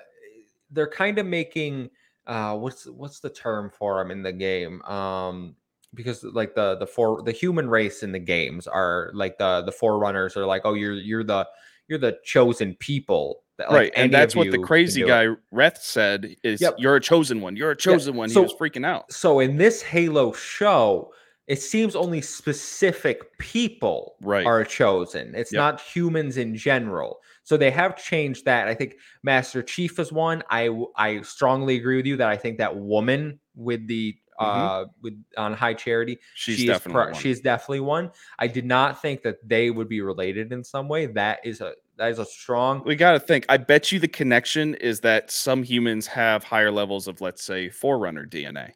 they're 0.72 0.90
kind 0.90 1.20
of 1.20 1.26
making 1.26 1.90
uh 2.26 2.56
what's 2.58 2.86
what's 2.88 3.20
the 3.20 3.30
term 3.30 3.70
for 3.70 4.02
him 4.02 4.10
in 4.10 4.24
the 4.24 4.34
game? 4.34 4.82
Um 4.84 5.56
because 5.94 6.24
like 6.24 6.56
the 6.56 6.76
the 6.78 6.88
four 6.88 7.22
the 7.22 7.32
human 7.32 7.70
race 7.70 8.02
in 8.02 8.12
the 8.12 8.20
games 8.20 8.66
are 8.66 9.12
like 9.14 9.38
the 9.38 9.62
the 9.62 9.72
forerunners 9.72 10.36
are 10.36 10.46
like 10.46 10.64
oh 10.66 10.74
you're 10.74 10.94
you're 10.94 11.24
the 11.24 11.48
you're 11.88 12.00
the 12.00 12.18
chosen 12.24 12.76
people 12.80 13.43
that, 13.58 13.70
like, 13.70 13.76
right 13.76 13.94
and 13.96 14.14
that's 14.14 14.36
what 14.36 14.52
the 14.52 14.60
crazy 14.60 15.04
guy 15.04 15.28
Reth 15.54 15.78
said 15.78 16.36
is 16.44 16.62
yep. 16.62 16.76
you're 16.78 16.96
a 16.96 17.02
chosen 17.02 17.42
one 17.42 17.56
you're 17.56 17.72
a 17.72 17.76
chosen 17.76 18.16
one 18.16 18.30
so, 18.30 18.42
he 18.42 18.44
was 18.44 18.54
freaking 18.54 18.86
out 18.86 19.12
so 19.12 19.40
in 19.40 19.58
this 19.58 19.82
Halo 19.82 20.34
show 20.34 21.12
it 21.48 21.62
seems 21.62 21.96
only 21.96 22.22
specific 22.22 23.38
people 23.38 24.16
right. 24.22 24.46
are 24.46 24.64
chosen 24.64 25.34
it's 25.36 25.52
yep. 25.52 25.60
not 25.60 25.82
humans 25.82 26.38
in 26.38 26.56
general 26.56 27.20
so 27.44 27.58
they 27.58 27.70
have 27.70 27.96
changed 27.96 28.46
that 28.46 28.68
i 28.68 28.74
think 28.74 28.96
master 29.24 29.62
chief 29.62 30.00
is 30.00 30.12
one 30.12 30.42
i 30.50 30.70
i 30.96 31.22
strongly 31.22 31.76
agree 31.76 31.98
with 31.98 32.06
you 32.06 32.18
that 32.18 32.30
i 32.30 32.38
think 32.38 32.58
that 32.58 32.76
woman 32.76 33.40
with 33.56 33.86
the 33.88 34.16
mm-hmm. 34.40 34.62
uh 34.62 34.86
with 35.02 35.22
on 35.38 35.54
high 35.54 35.74
charity 35.74 36.20
she's 36.36 36.58
she 36.58 36.68
definitely 36.68 37.12
is 37.12 37.18
she's 37.18 37.42
definitely 37.42 37.82
one. 37.82 38.12
I 38.40 38.48
did 38.48 38.66
not 38.66 39.02
think 39.02 39.22
that 39.24 39.38
they 39.48 39.70
would 39.70 39.90
be 39.90 40.02
related 40.02 40.52
in 40.52 40.64
some 40.64 40.88
way. 40.88 41.06
That 41.08 41.40
is 41.44 41.62
a 41.62 41.74
that 41.98 42.12
is 42.12 42.20
a 42.20 42.26
strong 42.26 42.84
we 42.86 42.96
got 42.96 43.12
to 43.14 43.20
think. 43.20 43.46
I 43.50 43.58
bet 43.58 43.92
you 43.92 44.00
the 44.00 44.08
connection 44.08 44.76
is 44.76 45.00
that 45.02 45.32
some 45.32 45.64
humans 45.64 46.08
have 46.08 46.44
higher 46.44 46.72
levels 46.72 47.08
of 47.08 47.22
let's 47.22 47.44
say 47.44 47.70
forerunner 47.70 48.26
dna 48.26 48.72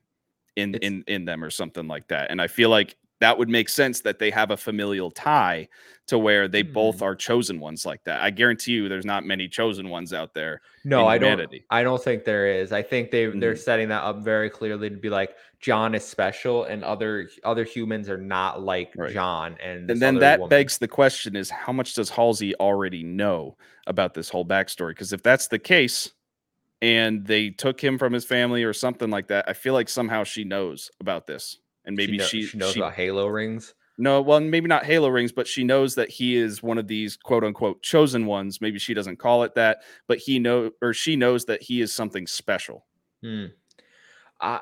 in 0.56 0.76
in 0.76 1.04
in 1.08 1.26
them 1.26 1.44
or 1.44 1.50
something 1.50 1.88
like 1.88 2.08
that. 2.10 2.32
And 2.32 2.42
i 2.42 2.48
feel 2.48 2.70
like 2.70 2.96
that 3.20 3.38
would 3.38 3.50
make 3.50 3.70
sense 3.70 4.02
that 4.02 4.20
they 4.20 4.30
have 4.32 4.52
a 4.52 4.58
familial 4.58 5.12
tie 5.12 5.68
to 6.08 6.18
where 6.18 6.48
they 6.48 6.64
mm. 6.64 6.72
both 6.72 7.02
are 7.02 7.16
chosen 7.16 7.60
ones 7.60 7.86
like 7.86 8.04
that. 8.06 8.22
I 8.22 8.30
guarantee 8.30 8.72
you 8.74 8.88
there's 8.88 9.06
not 9.06 9.26
many 9.26 9.48
chosen 9.48 9.90
ones 9.90 10.14
out 10.14 10.34
there. 10.34 10.62
No, 10.86 11.06
I 11.06 11.18
humanity. 11.18 11.66
don't 11.70 11.78
I 11.78 11.84
don't 11.84 12.02
think 12.02 12.24
there 12.24 12.48
is. 12.48 12.72
I 12.72 12.82
think 12.82 13.12
they 13.12 13.26
mm. 13.26 13.40
they're 13.40 13.56
setting 13.56 13.90
that 13.90 14.04
up 14.04 14.24
very 14.24 14.50
clearly 14.50 14.90
to 14.90 14.96
be 14.96 15.10
like 15.10 15.36
John 15.60 15.96
is 15.96 16.06
special 16.06 16.64
and 16.66 16.84
other 16.84 17.30
other 17.44 17.64
humans 17.64 18.10
are 18.10 18.18
not 18.18 18.64
like 18.64 18.94
right. 18.96 19.12
John 19.12 19.58
and 19.62 19.90
And 19.90 20.02
then 20.02 20.16
that 20.20 20.40
woman. 20.40 20.50
begs 20.50 20.78
the 20.78 20.88
question 20.88 21.36
is 21.36 21.50
how 21.50 21.74
much 21.74 21.94
does 21.94 22.10
Halsey 22.10 22.56
already 22.56 23.04
know 23.04 23.58
about 23.86 24.14
this 24.14 24.30
whole 24.30 24.46
backstory? 24.46 24.90
Because 24.90 25.12
if 25.12 25.24
that's 25.24 25.48
the 25.48 25.60
case, 25.60 26.12
and 26.82 27.26
they 27.26 27.50
took 27.50 27.84
him 27.84 27.98
from 27.98 28.14
his 28.14 28.24
family 28.24 28.64
or 28.64 28.72
something 28.72 29.10
like 29.10 29.28
that, 29.28 29.46
I 29.50 29.54
feel 29.54 29.74
like 29.74 29.90
somehow 29.90 30.24
she 30.24 30.44
knows 30.44 30.92
about 31.00 31.26
this 31.26 31.58
and 31.88 31.96
maybe 31.96 32.14
she, 32.14 32.18
know, 32.18 32.26
she, 32.26 32.46
she 32.46 32.58
knows 32.58 32.74
she, 32.74 32.80
about 32.80 32.94
Halo 32.94 33.28
rings. 33.28 33.74
No, 33.98 34.22
well, 34.22 34.40
maybe 34.40 34.68
not 34.68 34.86
Halo 34.86 35.10
rings, 35.10 35.32
but 35.32 35.48
she 35.48 35.64
knows 35.64 35.96
that 35.96 36.10
he 36.10 36.36
is 36.36 36.62
one 36.62 36.78
of 36.78 36.88
these 36.88 37.18
quote 37.18 37.44
unquote 37.44 37.82
chosen 37.82 38.28
ones. 38.28 38.62
Maybe 38.62 38.78
she 38.78 38.94
doesn't 38.94 39.18
call 39.18 39.44
it 39.44 39.56
that, 39.56 39.80
but 40.08 40.20
he 40.20 40.38
know 40.38 40.72
or 40.82 40.94
she 40.94 41.16
knows 41.16 41.46
that 41.46 41.64
he 41.64 41.82
is 41.82 41.92
something 41.92 42.28
special. 42.28 42.86
Hmm. 43.24 43.46
Uh, 44.40 44.60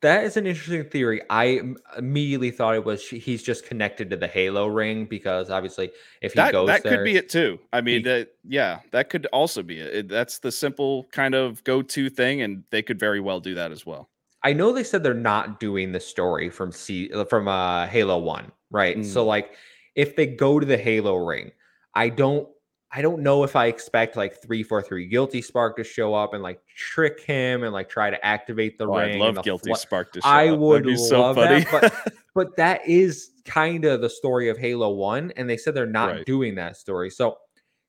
that 0.00 0.24
is 0.24 0.36
an 0.36 0.46
interesting 0.46 0.84
theory. 0.84 1.20
I 1.28 1.60
immediately 1.98 2.50
thought 2.50 2.74
it 2.74 2.84
was 2.84 3.06
he's 3.06 3.42
just 3.42 3.66
connected 3.66 4.08
to 4.10 4.16
the 4.16 4.28
Halo 4.28 4.66
ring 4.66 5.04
because 5.04 5.50
obviously 5.50 5.90
if 6.22 6.32
he 6.32 6.36
that, 6.36 6.52
goes 6.52 6.68
that 6.68 6.82
there, 6.82 6.96
could 6.96 7.04
be 7.04 7.16
it 7.16 7.28
too. 7.28 7.58
I 7.72 7.80
mean, 7.80 7.98
he, 7.98 8.02
that, 8.04 8.28
yeah, 8.48 8.80
that 8.92 9.10
could 9.10 9.26
also 9.26 9.62
be 9.62 9.80
it. 9.80 10.08
That's 10.08 10.38
the 10.38 10.52
simple 10.52 11.04
kind 11.12 11.34
of 11.34 11.62
go-to 11.64 12.08
thing, 12.08 12.40
and 12.40 12.62
they 12.70 12.82
could 12.82 12.98
very 13.00 13.20
well 13.20 13.40
do 13.40 13.56
that 13.56 13.72
as 13.72 13.84
well. 13.84 14.08
I 14.42 14.52
know 14.52 14.72
they 14.72 14.84
said 14.84 15.02
they're 15.02 15.14
not 15.14 15.60
doing 15.60 15.92
the 15.92 16.00
story 16.00 16.50
from 16.50 16.72
C 16.72 17.10
from 17.28 17.48
uh 17.48 17.86
Halo 17.86 18.18
1, 18.18 18.50
right? 18.70 18.98
Mm. 18.98 19.04
So 19.04 19.24
like 19.24 19.52
if 19.94 20.16
they 20.16 20.26
go 20.26 20.58
to 20.58 20.66
the 20.66 20.78
Halo 20.78 21.16
ring, 21.16 21.52
I 21.94 22.08
don't 22.08 22.48
I 22.92 23.02
don't 23.02 23.22
know 23.22 23.44
if 23.44 23.54
I 23.54 23.66
expect 23.66 24.16
like 24.16 24.42
343 24.42 25.06
Guilty 25.06 25.42
Spark 25.42 25.76
to 25.76 25.84
show 25.84 26.12
up 26.12 26.34
and 26.34 26.42
like 26.42 26.60
trick 26.76 27.20
him 27.20 27.62
and 27.62 27.72
like 27.72 27.88
try 27.88 28.10
to 28.10 28.24
activate 28.24 28.78
the 28.78 28.86
oh, 28.86 28.96
ring. 28.96 29.22
I'd 29.22 29.34
love 29.36 29.44
Guilty 29.44 29.70
fl- 29.70 29.76
Spark 29.76 30.12
to 30.14 30.20
show 30.20 30.28
I 30.28 30.48
up. 30.48 30.58
would 30.58 30.98
so 30.98 31.20
love 31.20 31.36
funny. 31.36 31.64
that, 31.64 31.92
but 32.04 32.14
but 32.34 32.56
that 32.56 32.86
is 32.88 33.30
kind 33.44 33.84
of 33.84 34.00
the 34.00 34.10
story 34.10 34.48
of 34.48 34.58
Halo 34.58 34.90
1 34.90 35.32
and 35.36 35.48
they 35.48 35.56
said 35.56 35.74
they're 35.74 35.86
not 35.86 36.10
right. 36.10 36.26
doing 36.26 36.56
that 36.56 36.76
story. 36.76 37.10
So 37.10 37.38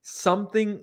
something 0.02 0.82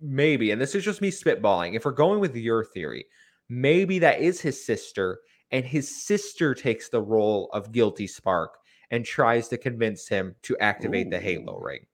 maybe 0.00 0.50
and 0.50 0.60
this 0.60 0.74
is 0.74 0.82
just 0.82 1.02
me 1.02 1.10
spitballing. 1.10 1.74
If 1.74 1.84
we're 1.84 1.92
going 1.92 2.20
with 2.20 2.34
your 2.34 2.64
theory, 2.64 3.04
maybe 3.50 3.98
that 3.98 4.20
is 4.20 4.40
his 4.40 4.64
sister 4.64 5.18
and 5.50 5.64
his 5.64 6.04
sister 6.04 6.54
takes 6.54 6.88
the 6.88 7.02
role 7.02 7.50
of 7.52 7.72
guilty 7.72 8.06
spark 8.06 8.56
and 8.92 9.04
tries 9.04 9.48
to 9.48 9.58
convince 9.58 10.08
him 10.08 10.34
to 10.42 10.56
activate 10.58 11.08
Ooh. 11.08 11.10
the 11.10 11.20
halo 11.20 11.58
ring 11.58 11.84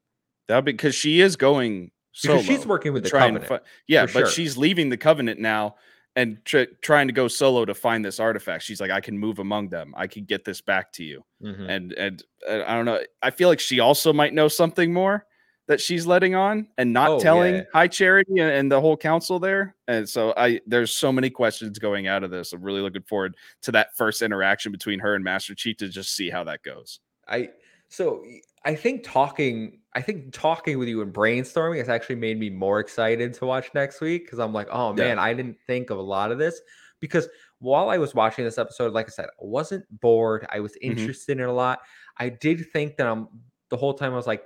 that 0.48 0.64
because 0.64 0.94
she 0.94 1.20
is 1.20 1.34
going 1.34 1.90
solo 2.12 2.36
because 2.36 2.46
she's 2.46 2.66
working 2.66 2.92
with 2.92 3.04
the 3.04 3.10
covenant 3.10 3.46
fi- 3.46 3.60
yeah 3.88 4.04
but 4.04 4.12
sure. 4.12 4.26
she's 4.28 4.56
leaving 4.56 4.90
the 4.90 4.96
covenant 4.96 5.40
now 5.40 5.74
and 6.14 6.42
tr- 6.44 6.62
trying 6.82 7.06
to 7.06 7.12
go 7.12 7.26
solo 7.26 7.64
to 7.64 7.74
find 7.74 8.04
this 8.04 8.20
artifact 8.20 8.62
she's 8.62 8.80
like 8.80 8.90
i 8.90 9.00
can 9.00 9.18
move 9.18 9.38
among 9.38 9.68
them 9.70 9.94
i 9.96 10.06
can 10.06 10.24
get 10.24 10.44
this 10.44 10.60
back 10.60 10.92
to 10.92 11.02
you 11.02 11.24
mm-hmm. 11.42 11.68
and 11.68 11.92
and 11.94 12.22
uh, 12.48 12.62
i 12.66 12.74
don't 12.74 12.84
know 12.84 13.00
i 13.22 13.30
feel 13.30 13.48
like 13.48 13.60
she 13.60 13.80
also 13.80 14.12
might 14.12 14.34
know 14.34 14.48
something 14.48 14.92
more 14.92 15.24
that 15.68 15.80
she's 15.80 16.06
letting 16.06 16.34
on 16.34 16.68
and 16.78 16.92
not 16.92 17.10
oh, 17.10 17.20
telling 17.20 17.56
yeah. 17.56 17.62
high 17.72 17.88
charity 17.88 18.38
and, 18.38 18.50
and, 18.50 18.72
the 18.72 18.80
whole 18.80 18.96
council 18.96 19.38
there 19.38 19.74
and 19.88 20.08
so 20.08 20.34
i 20.36 20.60
there's 20.66 20.92
so 20.92 21.12
many 21.12 21.30
questions 21.30 21.78
going 21.78 22.06
out 22.06 22.24
of 22.24 22.30
this 22.30 22.52
i'm 22.52 22.62
really 22.62 22.80
looking 22.80 23.02
forward 23.02 23.36
to 23.62 23.72
that 23.72 23.96
first 23.96 24.22
interaction 24.22 24.72
between 24.72 24.98
her 24.98 25.14
and 25.14 25.22
master 25.22 25.54
chief 25.54 25.76
to 25.76 25.88
just 25.88 26.14
see 26.14 26.28
how 26.28 26.42
that 26.42 26.62
goes 26.62 27.00
i 27.28 27.48
so 27.88 28.24
i 28.64 28.74
think 28.74 29.02
talking 29.04 29.78
i 29.94 30.00
think 30.00 30.32
talking 30.32 30.78
with 30.78 30.88
you 30.88 31.00
and 31.02 31.14
brainstorming 31.14 31.78
has 31.78 31.88
actually 31.88 32.16
made 32.16 32.38
me 32.38 32.50
more 32.50 32.80
excited 32.80 33.32
to 33.32 33.46
watch 33.46 33.70
next 33.74 34.00
week 34.00 34.24
because 34.24 34.38
i'm 34.38 34.52
like 34.52 34.68
oh 34.70 34.92
man 34.92 35.16
yeah. 35.16 35.22
i 35.22 35.32
didn't 35.32 35.56
think 35.66 35.90
of 35.90 35.98
a 35.98 36.02
lot 36.02 36.32
of 36.32 36.38
this 36.38 36.60
because 37.00 37.28
while 37.60 37.88
i 37.88 37.98
was 37.98 38.14
watching 38.14 38.44
this 38.44 38.58
episode 38.58 38.92
like 38.92 39.06
i 39.06 39.10
said 39.10 39.26
i 39.26 39.44
wasn't 39.44 39.84
bored 40.00 40.46
i 40.50 40.58
was 40.58 40.72
mm-hmm. 40.72 40.90
interested 40.90 41.36
mm-hmm. 41.36 41.44
in 41.44 41.50
a 41.50 41.52
lot 41.52 41.78
i 42.18 42.28
did 42.28 42.64
think 42.72 42.96
that 42.96 43.06
i'm 43.06 43.28
the 43.70 43.76
whole 43.76 43.94
time 43.94 44.12
i 44.12 44.16
was 44.16 44.26
like 44.26 44.44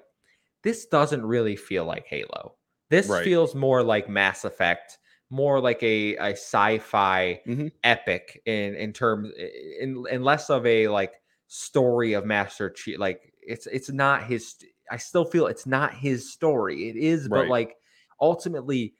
this 0.62 0.86
doesn't 0.86 1.24
really 1.24 1.56
feel 1.56 1.84
like 1.84 2.06
Halo. 2.06 2.54
This 2.90 3.08
right. 3.08 3.24
feels 3.24 3.54
more 3.54 3.82
like 3.82 4.08
Mass 4.08 4.44
Effect, 4.44 4.98
more 5.30 5.60
like 5.60 5.82
a, 5.82 6.16
a 6.16 6.32
sci-fi 6.32 7.40
mm-hmm. 7.46 7.68
epic 7.84 8.42
in 8.46 8.74
in 8.74 8.92
terms 8.92 9.30
in, 9.80 10.04
in 10.10 10.24
less 10.24 10.50
of 10.50 10.66
a 10.66 10.88
like 10.88 11.12
story 11.46 12.12
of 12.12 12.26
Master 12.26 12.68
Chief. 12.68 12.98
Like 12.98 13.32
it's 13.40 13.66
it's 13.66 13.90
not 13.90 14.24
his. 14.24 14.56
I 14.90 14.96
still 14.96 15.24
feel 15.24 15.46
it's 15.46 15.66
not 15.66 15.94
his 15.94 16.32
story. 16.32 16.88
It 16.88 16.96
is, 16.96 17.28
right. 17.28 17.42
but 17.42 17.48
like 17.48 17.76
ultimately, 18.20 18.94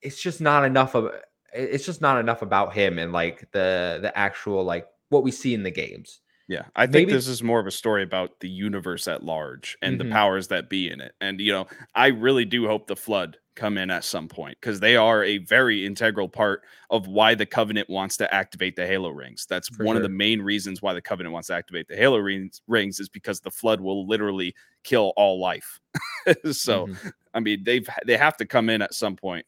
it's 0.00 0.20
just 0.20 0.40
not 0.40 0.64
enough 0.64 0.94
of. 0.94 1.10
It's 1.52 1.84
just 1.84 2.00
not 2.00 2.18
enough 2.18 2.40
about 2.40 2.72
him 2.72 2.98
and 2.98 3.12
like 3.12 3.50
the 3.52 3.98
the 4.00 4.16
actual 4.16 4.64
like 4.64 4.86
what 5.10 5.22
we 5.22 5.30
see 5.30 5.52
in 5.52 5.64
the 5.64 5.70
games. 5.70 6.20
Yeah, 6.52 6.64
I 6.76 6.84
think 6.86 7.08
Maybe. 7.08 7.12
this 7.12 7.28
is 7.28 7.42
more 7.42 7.60
of 7.60 7.66
a 7.66 7.70
story 7.70 8.02
about 8.02 8.40
the 8.40 8.48
universe 8.48 9.08
at 9.08 9.22
large 9.22 9.78
and 9.80 9.98
mm-hmm. 9.98 10.08
the 10.08 10.12
powers 10.12 10.48
that 10.48 10.68
be 10.68 10.90
in 10.90 11.00
it. 11.00 11.14
And 11.20 11.40
you 11.40 11.50
know, 11.50 11.66
I 11.94 12.08
really 12.08 12.44
do 12.44 12.66
hope 12.66 12.86
the 12.88 12.96
flood 12.96 13.38
come 13.54 13.78
in 13.78 13.90
at 13.90 14.04
some 14.04 14.28
point 14.28 14.58
because 14.60 14.80
they 14.80 14.96
are 14.96 15.24
a 15.24 15.38
very 15.38 15.86
integral 15.86 16.28
part 16.28 16.62
of 16.90 17.06
why 17.06 17.34
the 17.34 17.46
covenant 17.46 17.88
wants 17.88 18.18
to 18.18 18.34
activate 18.34 18.76
the 18.76 18.86
halo 18.86 19.10
rings 19.10 19.46
that's 19.46 19.68
For 19.68 19.84
one 19.84 19.96
of 19.96 20.02
the 20.02 20.08
main 20.08 20.40
reasons 20.40 20.80
why 20.80 20.94
the 20.94 21.02
covenant 21.02 21.34
wants 21.34 21.48
to 21.48 21.54
activate 21.54 21.86
the 21.86 21.94
halo 21.96 22.16
rings, 22.16 22.62
rings 22.66 22.98
is 22.98 23.10
because 23.10 23.40
the 23.40 23.50
flood 23.50 23.78
will 23.78 24.06
literally 24.06 24.54
kill 24.84 25.12
all 25.16 25.38
life 25.38 25.80
so 26.50 26.86
Mhm. 26.86 27.12
i 27.34 27.40
mean 27.40 27.62
they've 27.62 27.86
they 28.06 28.16
have 28.16 28.38
to 28.38 28.46
come 28.46 28.70
in 28.70 28.80
at 28.80 28.94
some 28.94 29.16
point 29.16 29.44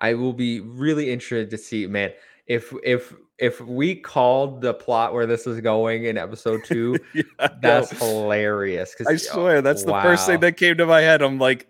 I 0.00 0.14
will 0.14 0.32
be 0.32 0.60
really 0.60 1.10
interested 1.10 1.50
to 1.50 1.58
see, 1.58 1.86
man. 1.86 2.12
If 2.48 2.72
if 2.82 3.14
if 3.38 3.60
we 3.60 3.94
called 3.94 4.60
the 4.60 4.74
plot 4.74 5.12
where 5.14 5.26
this 5.26 5.46
is 5.46 5.60
going 5.60 6.04
in 6.04 6.18
episode 6.18 6.64
two, 6.64 6.98
Yeah, 7.14 7.48
that's 7.60 7.92
know. 7.92 7.98
hilarious. 7.98 8.94
I 9.06 9.16
swear 9.16 9.62
that's 9.62 9.84
the 9.84 10.00
first 10.00 10.26
thing 10.26 10.40
that 10.40 10.56
came 10.56 10.76
to 10.78 10.86
my 10.86 11.00
head. 11.00 11.22
I'm 11.22 11.38
like, 11.38 11.68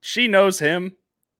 she 0.00 0.28
knows 0.28 0.58
him. 0.58 0.96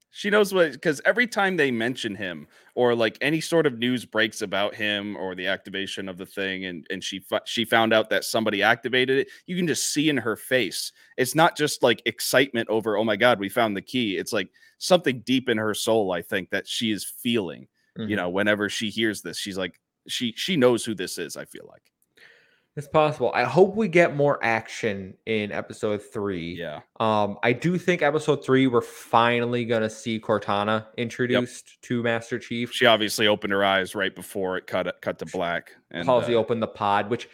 She 0.09 0.29
knows 0.29 0.53
what 0.53 0.71
because 0.71 1.01
every 1.03 1.27
time 1.27 1.57
they 1.57 1.71
mention 1.71 2.15
him 2.15 2.47
or 2.73 2.95
like 2.95 3.17
any 3.19 3.41
sort 3.41 3.65
of 3.65 3.77
news 3.77 4.05
breaks 4.05 4.41
about 4.41 4.73
him 4.73 5.17
or 5.17 5.35
the 5.35 5.47
activation 5.47 6.07
of 6.07 6.17
the 6.17 6.25
thing, 6.25 6.63
and 6.65 6.87
and 6.89 7.03
she 7.03 7.21
she 7.43 7.65
found 7.65 7.91
out 7.93 8.09
that 8.09 8.23
somebody 8.23 8.63
activated 8.63 9.19
it, 9.19 9.27
you 9.45 9.57
can 9.57 9.67
just 9.67 9.91
see 9.91 10.09
in 10.09 10.15
her 10.15 10.37
face. 10.37 10.93
It's 11.17 11.35
not 11.35 11.57
just 11.57 11.83
like 11.83 12.01
excitement 12.05 12.69
over, 12.69 12.95
oh 12.95 13.03
my 13.03 13.17
god, 13.17 13.41
we 13.41 13.49
found 13.49 13.75
the 13.75 13.81
key. 13.81 14.15
It's 14.15 14.31
like 14.31 14.49
something 14.77 15.19
deep 15.25 15.49
in 15.49 15.57
her 15.57 15.73
soul. 15.73 16.13
I 16.13 16.21
think 16.21 16.49
that 16.51 16.65
she 16.65 16.91
is 16.91 17.03
feeling. 17.03 17.67
You 17.97 18.07
Mhm. 18.07 18.15
know, 18.17 18.29
whenever 18.29 18.69
she 18.69 18.89
hears 18.89 19.21
this, 19.21 19.37
she's 19.37 19.57
like, 19.57 19.79
she 20.07 20.33
she 20.35 20.55
knows 20.57 20.83
who 20.85 20.93
this 20.93 21.17
is. 21.17 21.35
I 21.37 21.45
feel 21.45 21.67
like, 21.71 21.81
It's 22.77 22.89
possible. 22.89 23.31
I 23.33 23.43
hope 23.45 23.75
we 23.75 23.87
get 23.87 24.15
more 24.17 24.37
action 24.43 25.13
in 25.25 25.51
episode 25.53 26.01
three. 26.03 26.55
yeah. 26.59 26.81
Um, 26.99 27.37
I 27.41 27.53
do 27.53 27.77
think 27.77 28.01
episode 28.01 28.43
three 28.43 28.67
we're 28.67 28.81
finally 28.81 29.63
gonna 29.63 29.89
see 29.89 30.19
Cortana 30.19 30.87
introduced 30.97 31.81
to 31.83 32.03
Master 32.03 32.37
Chief. 32.37 32.71
she 32.73 32.85
obviously 32.85 33.27
opened 33.27 33.53
her 33.53 33.63
eyes 33.63 33.95
right 33.95 34.13
before 34.13 34.57
it 34.57 34.67
cut 34.67 34.93
cut 35.01 35.19
to 35.19 35.25
black 35.27 35.71
and 35.91 36.05
Halsey 36.05 36.35
uh, 36.35 36.39
opened 36.39 36.61
the 36.61 36.67
pod, 36.67 37.09
which 37.09 37.29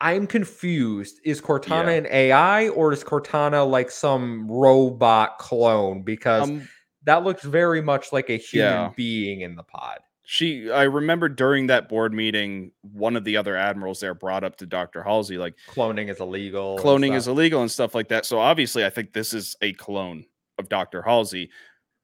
I'm 0.00 0.26
confused. 0.26 1.20
Is 1.24 1.40
Cortana 1.40 1.86
Yeah. 1.86 1.90
an 1.90 2.06
AI 2.10 2.68
or 2.68 2.92
is 2.92 3.02
Cortana 3.02 3.68
like 3.68 3.90
some 3.90 4.46
robot 4.48 5.38
clone? 5.38 6.02
Because 6.02 6.44
um, 6.48 6.68
that 7.06 7.24
looks 7.24 7.42
very 7.42 7.80
much 7.80 8.12
like 8.12 8.28
a 8.30 8.36
human 8.36 8.68
Yeah. 8.72 8.90
being 8.96 9.40
in 9.40 9.56
the 9.56 9.62
pod. 9.62 9.98
she 10.24 10.70
i 10.70 10.82
remember 10.82 11.28
during 11.28 11.68
that 11.68 11.88
board 11.88 12.12
meeting 12.12 12.72
one 12.82 13.16
of 13.16 13.24
the 13.24 13.36
other 13.36 13.56
admirals 13.56 14.00
there 14.00 14.12
brought 14.14 14.42
up 14.44 14.56
to 14.56 14.66
dr 14.66 15.02
halsey 15.02 15.38
like 15.38 15.54
Cloning 15.70 16.10
is 16.10 16.20
illegal. 16.20 16.78
cloning 16.78 17.14
is 17.14 17.28
illegal 17.28 17.60
and 17.62 17.70
stuff 17.70 17.94
like 17.94 18.08
that 18.08 18.26
so 18.26 18.38
obviously 18.38 18.84
i 18.84 18.90
think 18.90 19.12
this 19.12 19.32
is 19.32 19.56
a 19.62 19.72
clone 19.74 20.24
of 20.58 20.68
dr 20.68 21.00
halsey 21.02 21.48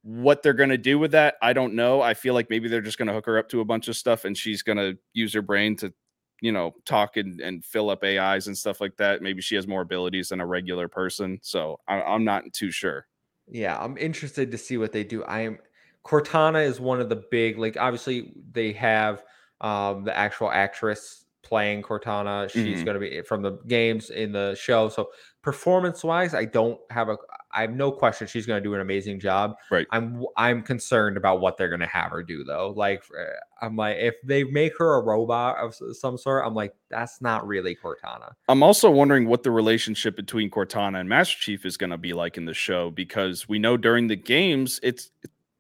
what 0.05 0.43
they're 0.43 0.53
going 0.53 0.69
to 0.71 0.79
do 0.79 0.99
with 0.99 1.13
that 1.13 1.35
i 1.43 1.53
don't 1.53 1.75
know 1.75 2.01
i 2.01 2.15
feel 2.15 2.35
like 2.35 2.49
maybe 2.51 2.69
they're 2.69 2.81
just 2.81 2.99
going 2.99 3.07
to 3.09 3.15
hook 3.15 3.27
her 3.27 3.39
up 3.39 3.49
to 3.49 3.61
a 3.61 3.65
bunch 3.65 3.89
of 3.89 3.97
stuff 3.97 4.25
and 4.25 4.37
she's 4.37 4.63
going 4.63 4.79
to 4.79 4.97
use 5.13 5.33
her 5.33 5.43
brain 5.43 5.77
to 5.77 5.93
you 6.41 6.51
know 6.53 6.75
talk 6.85 7.17
and, 7.17 7.41
and 7.41 7.65
fill 7.65 7.89
up 7.91 8.03
ais 8.05 8.47
and 8.49 8.57
stuff 8.59 8.81
like 8.81 8.97
that 8.97 9.23
maybe 9.23 9.41
she 9.41 9.55
has 9.55 9.67
more 9.69 9.81
abilities 9.83 10.29
than 10.31 10.41
a 10.41 10.47
regular 10.47 10.89
person 10.89 11.39
so 11.43 11.79
I, 11.87 12.03
i'm 12.03 12.25
not 12.25 12.53
too 12.53 12.71
sure 12.73 13.07
Yeah, 13.53 13.77
I'm 13.79 13.99
interested 13.99 14.51
to 14.51 14.59
see 14.59 14.79
what 14.79 14.93
they 14.93 15.05
do. 15.05 15.23
I 15.25 15.41
am 15.41 15.59
Cortana 16.07 16.65
is 16.65 16.81
one 16.81 17.01
of 17.01 17.09
the 17.09 17.23
big 17.31 17.59
like 17.59 17.77
obviously 17.77 18.33
they 18.51 18.73
have 18.73 19.23
um 19.61 20.05
the 20.05 20.17
actual 20.17 20.51
actress 20.51 21.27
playing 21.43 21.83
Cortana. 21.83 22.49
She's 22.51 22.83
Mhm. 22.83 22.85
going 22.85 22.95
to 22.95 23.01
be 23.01 23.23
from 23.23 23.43
the 23.43 23.53
games 23.69 24.11
in 24.11 24.33
the 24.33 24.55
show. 24.55 24.89
So 24.89 25.11
performance 25.43 26.03
wise, 26.03 26.35
I 26.35 26.47
don't 26.47 26.81
have 26.91 27.09
a 27.11 27.19
I 27.53 27.63
have 27.63 27.73
no 27.73 27.93
question 27.93 28.27
she's 28.27 28.47
going 28.47 28.63
to 28.63 28.67
do 28.67 28.75
an 28.75 28.81
amazing 28.81 29.21
job. 29.21 29.57
Right. 29.71 29.87
I'm 29.91 30.25
I'm 30.37 30.63
concerned 30.63 31.17
about 31.17 31.41
what 31.41 31.57
they're 31.57 31.69
going 31.69 31.81
to 31.81 31.87
have 31.87 32.11
her 32.11 32.23
do 32.23 32.45
though. 32.45 32.73
Like 32.77 33.05
uh, 33.19 33.25
I'm 33.65 33.77
like 33.77 33.97
if 33.99 34.15
they 34.25 34.45
make 34.45 34.77
her 34.79 34.95
a 34.97 35.03
robot 35.03 35.59
of 35.59 35.75
some 35.97 36.17
sort, 36.17 36.45
I'm 36.47 36.55
like 36.55 36.75
that's 36.91 37.21
not 37.21 37.47
really 37.47 37.77
Cortana. 37.77 38.33
I'm 38.49 38.63
also 38.63 38.91
wondering 38.91 39.27
what 39.27 39.43
the 39.43 39.51
relationship 39.51 40.17
between 40.17 40.51
Cortana 40.51 41.01
and 41.01 41.09
Master 41.09 41.39
Chief 41.39 41.67
is 41.67 41.77
going 41.77 41.91
to 41.91 41.99
be 41.99 42.13
like 42.13 42.37
in 42.37 42.45
the 42.45 42.55
show 42.55 42.91
because 42.91 43.49
we 43.49 43.59
know 43.59 43.77
during 43.77 44.09
the 44.09 44.17
games 44.17 44.81
it's 44.83 45.11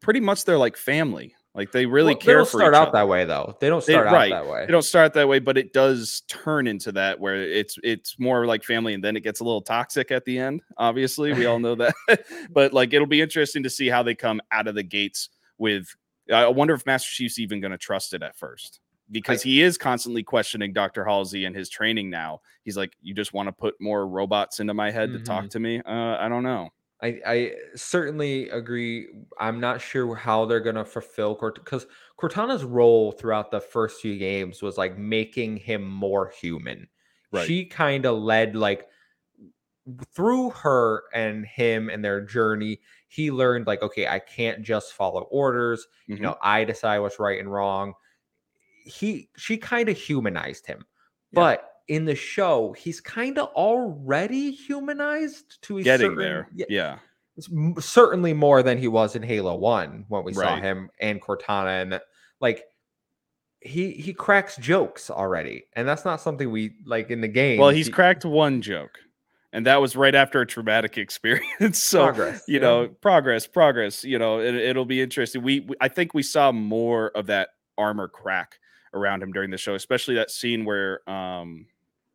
pretty 0.00 0.20
much 0.20 0.44
they're 0.44 0.59
like 0.59 0.76
family. 0.76 1.35
Like 1.54 1.70
they 1.70 1.84
really 1.84 2.14
Well, 2.14 2.18
they 2.20 2.24
care 2.24 2.36
don't 2.38 2.48
for 2.48 2.60
start 2.60 2.74
out 2.74 2.88
other. 2.88 2.98
that 2.98 3.08
way 3.08 3.24
though. 3.26 3.56
They 3.60 3.68
don't 3.68 3.84
They- 3.84 3.92
start 3.92 4.06
out 4.06 4.12
right. 4.14 4.30
that 4.30 4.46
way. 4.46 4.64
They 4.64 4.72
don't 4.72 4.82
start 4.82 5.12
that 5.14 5.28
way, 5.28 5.38
but 5.38 5.58
it 5.58 5.72
does 5.74 6.22
turn 6.26 6.66
into 6.66 6.92
that 6.92 7.20
where 7.20 7.36
it's 7.42 7.78
it's 7.82 8.18
more 8.18 8.46
like 8.46 8.64
family, 8.64 8.94
and 8.94 9.04
then 9.04 9.16
it 9.16 9.20
gets 9.22 9.40
a 9.40 9.44
little 9.44 9.60
toxic 9.60 10.10
at 10.10 10.24
the 10.24 10.38
end. 10.38 10.62
Obviously, 10.78 11.32
we 11.34 11.44
all 11.46 11.58
know 11.58 11.74
that. 11.74 11.94
but 12.50 12.72
like, 12.72 12.94
it'll 12.94 13.06
be 13.06 13.20
interesting 13.20 13.62
to 13.64 13.70
see 13.70 13.88
how 13.88 14.02
they 14.02 14.14
come 14.14 14.40
out 14.50 14.66
of 14.66 14.74
the 14.74 14.82
gates 14.82 15.28
with. 15.58 15.94
I 16.32 16.46
wonder 16.48 16.72
if 16.72 16.86
Master 16.86 17.10
Chief's 17.10 17.38
even 17.38 17.60
going 17.60 17.72
to 17.72 17.78
trust 17.78 18.14
it 18.14 18.22
at 18.22 18.36
first 18.38 18.80
because 19.10 19.42
he 19.42 19.60
is 19.60 19.76
constantly 19.76 20.22
questioning 20.22 20.72
Dr. 20.72 21.04
Halsey 21.04 21.44
and 21.44 21.54
his 21.54 21.68
training 21.68 22.08
now. 22.08 22.40
He's 22.64 22.76
like, 22.78 22.92
"You 23.02 23.12
just 23.12 23.34
want 23.34 23.48
to 23.48 23.52
put 23.52 23.74
more 23.78 24.06
robots 24.06 24.60
into 24.60 24.72
my 24.72 24.90
head 24.90 25.12
to 25.12 25.18
talk 25.18 25.50
to 25.50 25.60
me?" 25.60 25.82
Uh, 25.84 26.16
I 26.18 26.28
don't 26.30 26.44
know. 26.44 26.70
I, 27.02 27.20
I 27.26 27.52
certainly 27.74 28.48
agree. 28.50 29.08
I'm 29.40 29.58
not 29.58 29.80
sure 29.80 30.14
how 30.14 30.44
they're 30.46 30.60
gonna 30.60 30.84
fulfill 30.84 31.34
Cort 31.34 31.56
because 31.56 31.86
Cortana's 32.16 32.64
role 32.64 33.12
throughout 33.12 33.50
the 33.50 33.60
first 33.60 34.00
few 34.00 34.16
games 34.18 34.62
was 34.62 34.78
like 34.78 34.96
making 34.96 35.56
him 35.56 35.82
more 35.88 36.30
human. 36.30 36.88
Right. 37.32 37.46
She 37.46 37.64
kind 37.66 38.06
of 38.06 38.18
led 38.18 38.54
like 38.54 38.88
through 40.14 40.50
her 40.50 41.04
and 41.12 41.44
him 41.44 41.88
and 41.90 42.04
their 42.04 42.20
journey. 42.20 42.80
He 43.08 43.30
learned 43.30 43.66
like, 43.66 43.82
okay, 43.82 44.06
I 44.06 44.20
can't 44.20 44.62
just 44.62 44.92
follow 44.92 45.22
orders. 45.22 45.86
Mhm. 46.08 46.16
You 46.16 46.22
know, 46.22 46.36
I 46.40 46.64
decide 46.64 47.00
what's 47.00 47.18
right 47.18 47.40
and 47.40 47.50
wrong. 47.52 47.94
He 48.84 49.30
she 49.36 49.56
kind 49.58 49.88
of 49.88 49.96
humanized 49.96 50.66
him, 50.66 50.86
Yeah. 51.32 51.40
but 51.40 51.71
in 51.92 52.05
the 52.05 52.14
show, 52.14 52.72
he's 52.78 53.00
kind 53.00 53.38
of 53.38 53.48
already 53.55 54.50
humanized 54.52 55.61
to 55.62 55.78
a 55.78 55.83
getting 55.83 56.07
certain- 56.12 56.18
there. 56.18 56.48
yeah, 56.55 56.66
Yeah. 56.68 56.98
it's 57.37 57.48
m- 57.52 57.74
certainly 57.81 58.33
more 58.33 58.62
than 58.62 58.78
he 58.78 58.88
was 58.88 59.14
in 59.16 59.22
Halo 59.22 59.57
One 59.57 60.05
when 60.09 60.24
we 60.24 60.33
saw 60.33 60.57
him 60.57 60.90
and 61.00 61.20
Cortana, 61.20 61.83
and 61.83 62.00
like 62.40 62.64
he 63.61 63.92
he 63.92 64.12
cracks 64.12 64.57
jokes 64.57 65.11
already, 65.11 65.64
and 65.74 65.87
that's 65.87 66.05
not 66.05 66.20
something 66.20 66.50
we 66.50 66.72
like 66.85 67.11
in 67.11 67.20
the 67.20 67.28
game. 67.28 67.61
Well, 67.61 67.68
he's 67.70 67.88
cracked 67.88 68.24
one 68.24 68.61
joke, 68.61 68.98
and 69.52 69.66
that 69.66 69.81
was 69.81 69.94
right 69.94 70.14
after 70.14 70.40
a 70.40 70.46
traumatic 70.46 70.98
experience. 71.05 71.78
so 71.78 72.05
progress. 72.07 72.42
you 72.48 72.55
yeah. 72.55 72.61
know 72.61 72.88
progress 72.88 73.46
progress 73.46 74.02
you 74.02 74.18
know 74.18 74.40
it, 74.40 74.55
it'll 74.55 74.85
be 74.85 75.00
interesting 75.00 75.42
we, 75.42 75.61
we 75.61 75.76
i 75.81 75.88
think 75.88 76.12
we 76.14 76.22
saw 76.24 76.50
more 76.52 77.11
of 77.14 77.26
that 77.26 77.50
armor 77.78 78.09
crack 78.09 78.59
around 78.94 79.22
him 79.22 79.33
during 79.33 79.50
the 79.50 79.57
show 79.59 79.74
especially 79.74 80.14
that 80.16 80.31
scene 80.31 80.64
where 80.64 81.09
um 81.09 81.66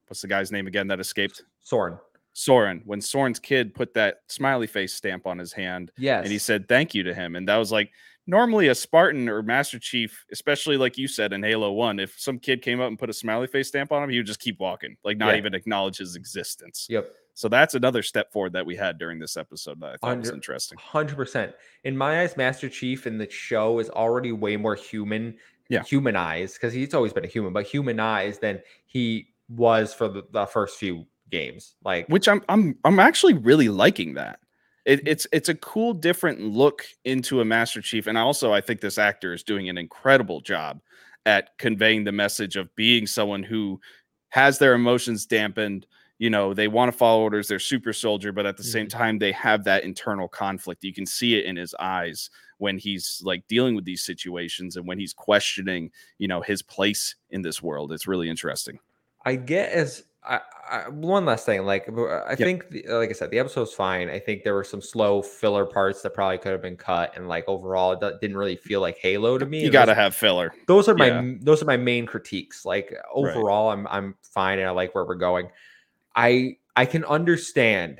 what's 0.09 0.21
the 0.21 0.27
guy's 0.27 0.51
name 0.51 0.67
again 0.67 0.87
that 0.87 0.99
escaped 0.99 1.43
Soren. 1.63 1.97
soren 2.33 2.81
when 2.85 3.01
soren's 3.01 3.39
kid 3.39 3.73
put 3.73 3.93
that 3.93 4.17
smiley 4.27 4.67
face 4.67 4.93
stamp 4.93 5.25
on 5.27 5.37
his 5.37 5.53
hand 5.53 5.91
Yes, 5.97 6.23
and 6.23 6.31
he 6.31 6.37
said 6.37 6.67
thank 6.67 6.93
you 6.93 7.03
to 7.03 7.13
him 7.13 7.35
and 7.35 7.47
that 7.47 7.57
was 7.57 7.71
like 7.71 7.91
normally 8.27 8.67
a 8.67 8.75
spartan 8.75 9.27
or 9.29 9.41
master 9.41 9.79
chief 9.79 10.25
especially 10.31 10.77
like 10.77 10.97
you 10.97 11.07
said 11.07 11.33
in 11.33 11.41
halo 11.43 11.71
1 11.71 11.99
if 11.99 12.19
some 12.19 12.37
kid 12.39 12.61
came 12.61 12.79
up 12.81 12.87
and 12.89 12.99
put 12.99 13.09
a 13.09 13.13
smiley 13.13 13.47
face 13.47 13.67
stamp 13.69 13.91
on 13.91 14.03
him 14.03 14.09
he 14.09 14.17
would 14.17 14.25
just 14.27 14.39
keep 14.39 14.59
walking 14.59 14.95
like 15.03 15.17
not 15.17 15.29
Yeah. 15.33 15.37
even 15.37 15.53
acknowledge 15.53 15.97
his 15.97 16.15
existence 16.15 16.87
"Yep, 16.89 17.09
so 17.33 17.47
that's 17.47 17.73
another 17.75 18.03
step 18.03 18.31
forward 18.33 18.53
that 18.53 18.65
we 18.65 18.75
had 18.75 18.97
during 18.97 19.17
this 19.19 19.37
episode 19.37 19.79
that 19.81 19.93
i 19.93 19.97
thought 19.97 20.19
was 20.19 20.29
interesting 20.29 20.77
hundred 20.77 21.15
percent." 21.15 21.53
In 21.85 21.95
my 21.97 22.21
eyes, 22.21 22.35
Master 22.35 22.67
Chief 22.67 23.07
in 23.07 23.17
the 23.17 23.29
show 23.29 23.79
is 23.79 23.89
already 23.91 24.33
way 24.33 24.57
more 24.57 24.75
human, 24.75 25.37
Yeah. 25.69 25.83
humanized 25.83 26.55
because 26.55 26.73
he's 26.73 26.93
always 26.93 27.13
been 27.13 27.23
a 27.23 27.27
human, 27.27 27.53
but 27.53 27.65
humanized 27.65 28.41
than 28.41 28.61
he 28.87 29.33
was 29.49 29.93
for 29.93 30.07
the, 30.07 30.23
the 30.31 30.45
first 30.45 30.77
few 30.77 31.05
games. 31.29 31.75
Like, 31.83 32.07
which 32.07 32.27
I'm 32.27 32.41
I'm 32.49 32.77
I'm 32.83 32.99
actually 32.99 33.33
really 33.33 33.69
liking 33.69 34.13
that. 34.15 34.39
It, 34.85 35.05
it's 35.07 35.27
it's 35.33 35.49
a 35.49 35.55
cool 35.55 35.93
different 35.93 36.41
look 36.41 36.85
into 37.05 37.41
a 37.41 37.45
Master 37.45 37.81
Chief, 37.81 38.07
and 38.07 38.17
also 38.17 38.53
I 38.53 38.61
think 38.61 38.81
this 38.81 38.97
actor 38.97 39.33
is 39.33 39.43
doing 39.43 39.69
an 39.69 39.77
incredible 39.77 40.41
job 40.41 40.81
at 41.25 41.57
conveying 41.57 42.03
the 42.05 42.11
message 42.11 42.55
of 42.55 42.73
being 42.75 43.05
someone 43.05 43.43
who 43.43 43.79
has 44.29 44.59
their 44.59 44.73
emotions 44.73 45.25
dampened. 45.25 45.85
You 46.19 46.29
know, 46.31 46.53
they 46.53 46.67
want 46.67 46.91
to 46.91 46.97
follow 46.97 47.21
orders. 47.21 47.47
They're 47.47 47.59
super 47.59 47.93
soldier, 47.93 48.31
but 48.31 48.45
at 48.47 48.57
the 48.57 48.63
same 48.63 48.87
Mhm. 48.87 48.89
time, 48.89 49.19
they 49.19 49.31
have 49.33 49.63
that 49.65 49.83
internal 49.83 50.27
conflict. 50.27 50.83
You 50.83 50.93
can 50.93 51.05
see 51.05 51.35
it 51.37 51.45
in 51.45 51.55
his 51.55 51.75
eyes 51.79 52.29
when 52.57 52.77
he's 52.79 53.21
like 53.23 53.47
dealing 53.47 53.75
with 53.75 53.85
these 53.85 54.03
situations 54.03 54.77
and 54.77 54.87
when 54.87 54.97
he's 54.97 55.13
questioning, 55.13 55.91
you 56.17 56.27
know, 56.27 56.41
his 56.41 56.61
place 56.63 57.15
in 57.29 57.41
this 57.43 57.61
world. 57.61 57.91
It's 57.93 58.07
really 58.07 58.29
interesting. 58.29 58.79
I 59.27 59.35
get 59.35 59.73
as 59.73 60.03
I, 60.23 60.39
I, 60.69 60.89
one 60.89 61.25
last 61.25 61.45
thing. 61.45 61.65
Like 61.65 61.89
I 61.89 62.35
think, 62.35 62.69
the, 62.69 62.85
like 62.87 63.09
I 63.09 63.11
said, 63.11 63.29
the 63.29 63.39
episode 63.39 63.61
episode's 63.61 63.73
fine. 63.73 64.09
I 64.09 64.19
think 64.19 64.43
there 64.43 64.53
were 64.53 64.63
some 64.63 64.81
slow 64.81 65.21
filler 65.21 65.65
parts 65.65 66.01
that 66.03 66.13
probably 66.13 66.37
could 66.37 66.53
have 66.53 66.61
been 66.61 66.77
cut, 66.77 67.11
and 67.15 67.27
like 67.27 67.43
overall, 67.47 67.91
it 67.91 68.21
didn't 68.21 68.37
really 68.37 68.55
feel 68.55 68.79
like 68.79 68.97
Halo 68.99 69.37
to 69.37 69.45
me. 69.45 69.63
You 69.63 69.69
got 69.69 69.85
to 69.85 69.95
have 69.95 70.15
filler. 70.15 70.53
those 70.67 70.87
are 70.87 70.95
my 70.95 71.07
yeah. 71.07 71.33
those 71.41 71.61
are 71.61 71.65
my 71.65 71.75
main 71.75 72.05
critiques. 72.05 72.63
Like 72.63 72.93
overall, 73.13 73.69
I'm 73.69 73.85
I'm 73.87 74.15
fine, 74.21 74.59
and 74.59 74.67
I 74.67 74.71
like 74.71 74.95
where 74.95 75.05
we're 75.05 75.15
going. 75.15 75.49
I 76.15 76.55
I 76.77 76.85
can 76.85 77.03
understand 77.03 77.99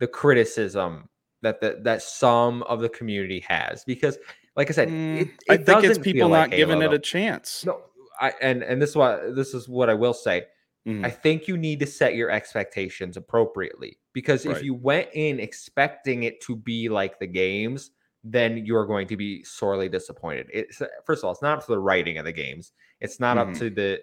the 0.00 0.08
criticism 0.08 1.08
that 1.42 1.60
the, 1.60 1.78
that 1.82 2.02
some 2.02 2.64
of 2.64 2.80
the 2.80 2.88
community 2.88 3.44
has 3.48 3.84
because 3.84 4.18
like 4.56 4.70
I 4.70 4.72
said, 4.72 4.88
Mm, 4.88 5.20
it, 5.20 5.28
I 5.48 5.56
think 5.56 5.84
it's 5.84 5.98
people 5.98 6.28
not 6.30 6.48
like 6.48 6.50
giving 6.50 6.80
Halo, 6.80 6.92
it 6.92 6.96
a 6.96 6.98
chance. 6.98 7.64
No, 7.64 7.80
I 8.20 8.32
and 8.40 8.62
and 8.62 8.80
this 8.80 8.90
is 8.90 8.96
what 8.96 9.36
this 9.36 9.54
is 9.54 9.68
what 9.68 9.88
I 9.90 9.94
will 9.94 10.14
say. 10.14 10.44
Mhm. 10.86 11.04
I 11.04 11.10
think 11.10 11.48
you 11.48 11.56
need 11.56 11.80
to 11.80 11.86
set 11.86 12.14
your 12.14 12.30
expectations 12.30 13.16
appropriately 13.16 13.98
because 14.12 14.44
if 14.46 14.62
you 14.62 14.74
went 14.74 15.08
in 15.14 15.40
expecting 15.40 16.24
it 16.24 16.40
to 16.42 16.56
be 16.56 16.88
like 16.88 17.18
the 17.18 17.26
games, 17.26 17.90
then 18.22 18.64
you're 18.64 18.86
going 18.86 19.06
to 19.08 19.16
be 19.16 19.42
sorely 19.44 19.88
disappointed. 19.88 20.48
It's 20.52 20.80
first 21.06 21.20
of 21.20 21.24
all, 21.26 21.32
it's 21.32 21.42
not 21.42 21.58
up 21.58 21.64
to 21.66 21.72
the 21.72 21.78
writing 21.78 22.18
of 22.18 22.24
the 22.24 22.32
games. 22.32 22.72
It's 23.00 23.18
not 23.20 23.38
up 23.38 23.52
Mhm. 23.52 23.58
to 23.58 23.70
the 23.70 24.00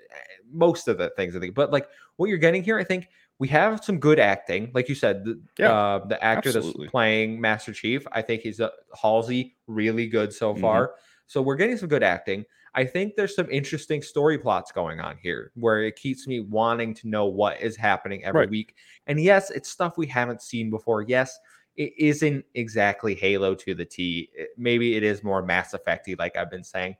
most 0.51 0.87
of 0.87 0.97
the 0.97 1.09
things 1.11 1.35
I 1.35 1.39
think, 1.39 1.55
but 1.55 1.71
like 1.71 1.87
what 2.17 2.29
you're 2.29 2.37
getting 2.37 2.63
here, 2.63 2.77
I 2.79 2.83
think 2.83 3.09
we 3.39 3.47
have 3.47 3.83
some 3.83 3.99
good 3.99 4.19
acting, 4.19 4.71
like 4.75 4.89
you 4.89 4.95
said. 4.95 5.25
The, 5.25 5.41
Yeah, 5.57 5.73
uh, 5.73 6.05
the 6.05 6.23
actor 6.23 6.51
absolutely. 6.51 6.87
that's 6.87 6.91
playing 6.91 7.41
Master 7.41 7.73
Chief, 7.73 8.05
I 8.11 8.21
think 8.21 8.41
he's 8.43 8.59
a 8.59 8.71
Halsey, 9.01 9.57
really 9.67 10.07
good 10.07 10.33
so 10.33 10.53
Mhm. 10.53 10.61
far. 10.61 10.95
So 11.27 11.41
we're 11.41 11.55
getting 11.55 11.77
some 11.77 11.89
good 11.89 12.03
acting. 12.03 12.45
I 12.73 12.86
think 12.86 13.15
there's 13.15 13.36
some 13.36 13.49
interesting 13.51 14.01
story 14.01 14.38
plots 14.38 14.71
going 14.71 14.99
on 15.01 15.17
here 15.21 15.51
where 15.55 15.84
it 15.84 15.95
keeps 15.97 16.25
me 16.27 16.39
wanting 16.39 16.93
to 16.95 17.10
know 17.10 17.25
what 17.25 17.60
is 17.62 17.75
happening 17.75 18.23
every 18.23 18.41
Right. 18.41 18.49
week. 18.49 18.75
And 19.07 19.19
yes, 19.19 19.49
it's 19.51 19.69
stuff 19.69 19.97
we 19.97 20.07
haven't 20.07 20.41
seen 20.41 20.69
before. 20.69 21.01
Yes, 21.01 21.38
it 21.75 21.93
isn't 21.97 22.45
exactly 22.53 23.13
Halo 23.15 23.55
to 23.55 23.73
the 23.73 23.86
T. 23.86 24.29
It- 24.34 24.51
maybe 24.57 24.95
it 24.95 25.03
is 25.03 25.23
more 25.23 25.41
Mass 25.41 25.73
Effecty, 25.73 26.17
like 26.17 26.36
I've 26.38 26.49
been 26.49 26.63
saying. 26.63 26.95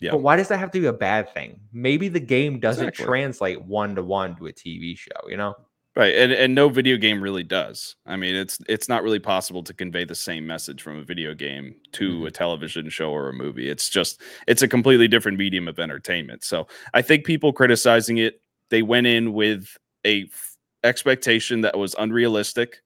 Yeah. 0.00 0.10
But 0.10 0.18
why 0.18 0.36
does 0.36 0.48
that 0.48 0.58
have 0.58 0.70
to 0.72 0.80
be 0.80 0.86
a 0.86 0.92
bad 0.92 1.32
thing? 1.32 1.58
Maybe 1.72 2.08
the 2.08 2.20
game 2.20 2.60
doesn't 2.60 2.88
Exactly. 2.88 3.06
translate 3.06 3.62
one 3.62 3.94
to 3.94 4.02
one 4.02 4.36
to 4.36 4.46
a 4.48 4.52
TV 4.52 4.94
show, 4.96 5.28
you 5.28 5.38
know? 5.38 5.54
Right, 5.96 6.14
and 6.14 6.30
and 6.30 6.54
no 6.54 6.68
video 6.68 6.98
game 6.98 7.22
really 7.22 7.42
does. 7.42 7.96
I 8.04 8.16
mean, 8.16 8.34
it's 8.34 8.58
it's 8.68 8.86
not 8.86 9.02
really 9.02 9.18
possible 9.18 9.62
to 9.62 9.72
convey 9.72 10.04
the 10.04 10.14
same 10.14 10.46
message 10.46 10.82
from 10.82 10.98
a 10.98 11.02
video 11.02 11.32
game 11.32 11.74
to 11.92 12.20
Mhm. 12.20 12.26
a 12.26 12.30
television 12.30 12.90
show 12.90 13.10
or 13.10 13.30
a 13.30 13.32
movie. 13.32 13.70
It's 13.70 13.88
just 13.88 14.20
it's 14.46 14.60
a 14.60 14.68
completely 14.68 15.08
different 15.08 15.38
medium 15.38 15.68
of 15.68 15.78
entertainment. 15.78 16.44
So 16.44 16.66
I 16.92 17.00
think 17.00 17.24
people 17.24 17.50
criticizing 17.52 18.18
it, 18.18 18.42
they 18.68 18.82
went 18.82 19.06
in 19.06 19.32
with 19.32 19.74
a 20.04 20.24
f- 20.24 20.56
expectation 20.84 21.62
that 21.62 21.78
was 21.78 21.94
unrealistic. 21.98 22.82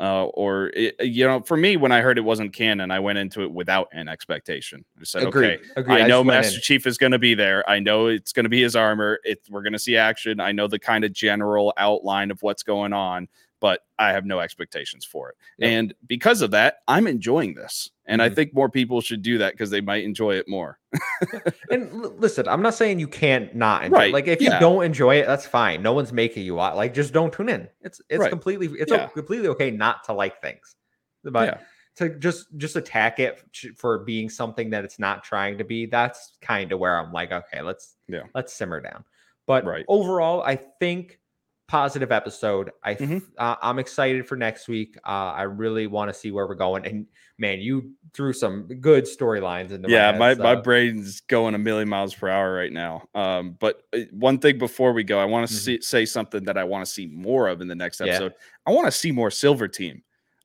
Uh, 0.00 0.24
or 0.28 0.70
it, 0.74 0.94
you 1.00 1.26
know, 1.26 1.42
for 1.42 1.58
me, 1.58 1.76
when 1.76 1.92
I 1.92 2.00
heard 2.00 2.16
it 2.16 2.22
wasn't 2.22 2.54
canon, 2.54 2.90
I 2.90 2.98
went 2.98 3.18
into 3.18 3.42
it 3.42 3.52
without 3.52 3.88
an 3.92 4.08
expectation. 4.08 4.82
I 4.98 5.04
said, 5.04 5.24
Agreed. 5.24 5.60
okay, 5.60 5.68
Agreed. 5.76 6.02
I 6.02 6.06
know 6.06 6.20
went 6.20 6.28
Master 6.28 6.56
in. 6.56 6.62
Chief 6.62 6.86
is 6.86 6.96
going 6.96 7.12
to 7.12 7.18
be 7.18 7.34
there. 7.34 7.68
I 7.68 7.80
know 7.80 8.06
it's 8.06 8.32
going 8.32 8.44
to 8.44 8.48
be 8.50 8.62
his 8.62 8.74
armor. 8.74 9.20
It, 9.24 9.40
we're 9.50 9.60
going 9.60 9.74
to 9.74 9.78
see 9.78 9.98
action. 9.98 10.40
I 10.40 10.52
know 10.52 10.68
the 10.68 10.78
kind 10.78 11.04
of 11.04 11.12
general 11.12 11.74
outline 11.76 12.30
of 12.30 12.42
what's 12.42 12.62
going 12.62 12.94
on, 12.94 13.28
but 13.60 13.84
I 13.98 14.10
have 14.12 14.24
no 14.24 14.40
expectations 14.40 15.04
for 15.04 15.28
it. 15.30 15.36
And 15.60 15.94
because 16.06 16.40
of 16.42 16.50
that, 16.52 16.78
I'm 16.88 17.06
enjoying 17.06 17.54
this. 17.54 17.90
And 18.06 18.20
I 18.22 18.28
Mhm. 18.30 18.34
think 18.34 18.54
more 18.54 18.68
people 18.70 19.00
should 19.00 19.22
do 19.22 19.38
that 19.38 19.52
because 19.52 19.70
they 19.70 19.80
might 19.82 20.02
enjoy 20.04 20.34
it 20.36 20.48
more. 20.48 20.78
And 21.70 21.90
l- 21.92 22.14
listen, 22.18 22.48
I'm 22.48 22.62
not 22.62 22.74
saying 22.74 22.98
you 22.98 23.06
can't 23.06 23.54
not 23.54 23.84
enjoy. 23.84 24.06
it. 24.08 24.12
Like 24.12 24.26
if 24.26 24.40
you 24.40 24.50
don't 24.58 24.84
enjoy 24.84 25.16
it, 25.16 25.26
that's 25.26 25.46
fine. 25.46 25.82
No 25.82 25.92
one's 25.92 26.12
making 26.12 26.44
you. 26.44 26.54
Like 26.56 26.94
just 26.94 27.12
don't 27.12 27.32
tune 27.32 27.48
in. 27.48 27.68
It's 27.82 28.00
it's 28.08 28.18
Right. 28.18 28.30
completely 28.30 28.66
it's 28.80 28.90
Yeah. 28.90 29.06
completely 29.08 29.48
okay 29.48 29.70
not 29.70 30.02
to 30.04 30.12
like 30.12 30.40
things, 30.40 30.74
but 31.22 31.46
Yeah. 31.48 31.58
to 31.96 32.18
just 32.18 32.46
just 32.56 32.74
attack 32.76 33.20
it 33.20 33.44
for 33.76 33.98
being 34.00 34.28
something 34.30 34.70
that 34.70 34.84
it's 34.84 34.98
not 34.98 35.22
trying 35.22 35.58
to 35.58 35.64
be. 35.64 35.86
That's 35.86 36.36
kind 36.40 36.72
of 36.72 36.78
where 36.80 36.98
I'm 36.98 37.12
like, 37.12 37.30
okay, 37.30 37.60
let's 37.62 37.96
Yeah. 38.08 38.22
let's 38.34 38.52
simmer 38.52 38.80
down. 38.80 39.04
But 39.46 39.64
Right. 39.64 39.84
overall, 39.86 40.42
I 40.42 40.56
think 40.56 41.19
positive 41.70 42.10
episode. 42.10 42.72
I 42.82 42.96
Mhm. 42.96 43.22
uh, 43.38 43.54
I'm 43.62 43.78
excited 43.78 44.26
for 44.26 44.34
next 44.36 44.66
week. 44.68 44.96
Uh, 45.06 45.32
I 45.32 45.42
really 45.42 45.86
want 45.86 46.12
to 46.12 46.14
see 46.18 46.32
where 46.32 46.46
we're 46.48 46.56
going. 46.56 46.84
And 46.84 47.06
man, 47.38 47.60
you 47.60 47.92
threw 48.12 48.32
some 48.32 48.66
good 48.80 49.04
storylines 49.04 49.70
into 49.70 49.88
yeah, 49.88 50.10
my, 50.10 50.18
my, 50.18 50.28
head, 50.30 50.38
my 50.38 50.54
so- 50.56 50.62
brain's 50.62 51.20
going 51.22 51.54
a 51.54 51.58
million 51.58 51.88
miles 51.88 52.12
per 52.12 52.28
hour 52.28 52.52
right 52.52 52.72
now. 52.72 53.04
Um, 53.14 53.56
but 53.60 53.82
uh, 53.94 54.00
one 54.10 54.38
thing 54.38 54.58
before 54.58 54.92
we 54.92 55.04
go, 55.04 55.20
I 55.20 55.24
want 55.26 55.48
to 55.48 55.54
Mhm. 55.54 55.82
say 55.84 56.04
something 56.06 56.42
that 56.44 56.58
I 56.58 56.64
want 56.64 56.84
to 56.84 56.90
see 56.90 57.06
more 57.06 57.46
of 57.46 57.60
in 57.60 57.68
the 57.68 57.76
next 57.76 58.00
Yeah. 58.00 58.06
episode. 58.08 58.34
I 58.66 58.72
want 58.72 58.86
to 58.88 58.92
see 58.92 59.12
more 59.12 59.30
Silver 59.30 59.68
Team. 59.68 60.02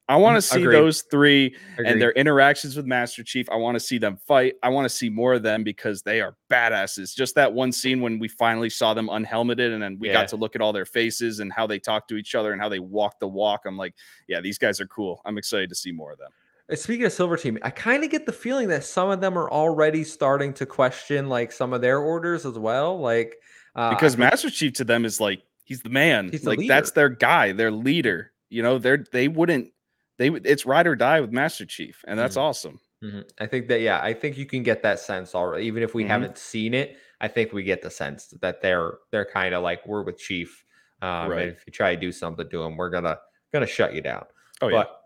I 0.08 0.18
want 0.18 0.36
to 0.38 0.42
see 0.42 0.62
agreed. 0.62 0.76
those 0.76 1.02
three 1.04 1.56
Agreed. 1.74 1.88
and 1.92 2.02
their 2.02 2.12
interactions 2.12 2.76
with 2.76 2.86
Master 2.86 3.24
Chief. 3.24 3.50
I 3.50 3.56
want 3.56 3.76
to 3.76 3.80
see 3.80 3.98
them 3.98 4.18
fight. 4.18 4.54
I 4.62 4.70
want 4.70 4.86
to 4.86 4.90
see 4.96 5.10
more 5.10 5.34
of 5.34 5.42
them 5.44 5.64
because 5.64 6.04
they 6.04 6.22
are 6.22 6.36
badasses. 6.50 7.16
Just 7.16 7.34
that 7.36 7.52
one 7.54 7.72
scene 7.72 8.02
when 8.02 8.20
we 8.20 8.28
finally 8.28 8.70
saw 8.70 8.94
them 8.94 9.10
unhelmeted 9.10 9.74
and 9.74 9.82
then 9.82 9.98
we 10.00 10.10
Yeah. 10.10 10.14
got 10.14 10.28
to 10.30 10.36
look 10.36 10.56
at 10.56 10.62
all 10.62 10.74
their 10.74 10.86
faces 10.86 11.40
and 11.40 11.52
how 11.52 11.66
they 11.66 11.80
talk 11.80 12.08
to 12.10 12.18
each 12.18 12.36
other 12.36 12.54
and 12.54 12.62
how 12.62 12.70
they 12.70 12.78
walk 12.80 13.20
the 13.20 13.28
walk. 13.28 13.62
I'm 13.66 13.78
like, 13.78 13.96
yeah, 14.28 14.42
these 14.42 14.60
guys 14.60 14.80
are 14.80 14.88
cool. 14.88 15.22
I'm 15.26 15.38
excited 15.40 15.70
to 15.70 15.76
see 15.76 15.92
more 15.92 16.12
of 16.12 16.20
them. 16.20 16.30
Uh, 16.72 16.76
Speaking 16.76 17.06
of 17.06 17.12
Silver 17.12 17.38
Team, 17.38 17.58
I 17.64 17.72
kind 17.72 18.04
of 18.04 18.12
get 18.12 18.28
the 18.28 18.32
feeling 18.32 18.68
that 18.68 18.84
some 18.84 19.10
of 19.10 19.22
them 19.22 19.38
are 19.38 19.50
already 19.50 20.04
starting 20.04 20.54
to 20.56 20.66
question 20.68 21.30
like 21.30 21.52
some 21.52 21.74
of 21.74 21.82
their 21.82 21.98
orders 22.00 22.46
as 22.46 22.60
well. 22.60 23.00
Like 23.00 23.38
uh, 23.76 23.90
because 23.90 24.18
Master 24.18 24.50
Chief 24.52 24.74
to 24.74 24.84
them 24.84 25.04
is 25.04 25.20
like 25.20 25.42
he's 25.64 25.82
the 25.82 25.90
man. 25.90 26.30
He's 26.30 26.42
the 26.42 26.50
like 26.52 26.68
that's 26.68 26.92
their 26.92 27.10
guy, 27.10 27.52
their 27.54 27.72
leader. 27.72 28.32
You 28.50 28.62
know, 28.64 28.78
they're 28.78 29.04
they 29.12 29.28
wouldn't 29.28 29.72
they 30.18 30.30
it's 30.30 30.66
ride 30.66 30.88
or 30.88 30.96
die 30.96 31.22
with 31.22 31.32
Master 31.32 31.66
Chief, 31.66 32.04
and 32.08 32.18
that's 32.20 32.36
Mhm. 32.38 32.42
awesome. 32.42 32.80
Mhm. 33.04 33.30
I 33.40 33.46
think 33.48 33.68
that 33.68 33.82
yeah, 33.82 34.00
I 34.02 34.14
think 34.14 34.38
you 34.38 34.46
can 34.46 34.64
get 34.64 34.82
that 34.84 35.00
sense 35.00 35.36
already. 35.36 35.66
Even 35.66 35.84
if 35.84 35.94
we 35.94 36.04
Mhm. 36.04 36.08
haven't 36.08 36.38
seen 36.38 36.74
it, 36.74 36.98
I 37.22 37.28
think 37.28 37.54
we 37.54 37.64
get 37.64 37.82
the 37.82 37.90
sense 37.90 38.28
that 38.42 38.62
they're 38.62 39.00
they're 39.12 39.26
kind 39.26 39.54
of 39.54 39.64
like 39.64 39.86
we're 39.86 40.04
with 40.04 40.18
Chief. 40.18 40.64
Um, 41.02 41.30
Right. 41.30 41.42
and 41.44 41.52
if 41.52 41.64
you 41.68 41.74
try 41.74 41.94
to 41.94 42.00
do 42.02 42.12
something 42.12 42.50
to 42.50 42.64
him, 42.64 42.78
we're 42.78 42.90
gonna 42.90 43.20
gonna 43.54 43.68
shut 43.68 43.94
you 43.94 44.02
down. 44.02 44.26
Oh 44.62 44.70
yeah. 44.70 44.84
but 44.84 45.02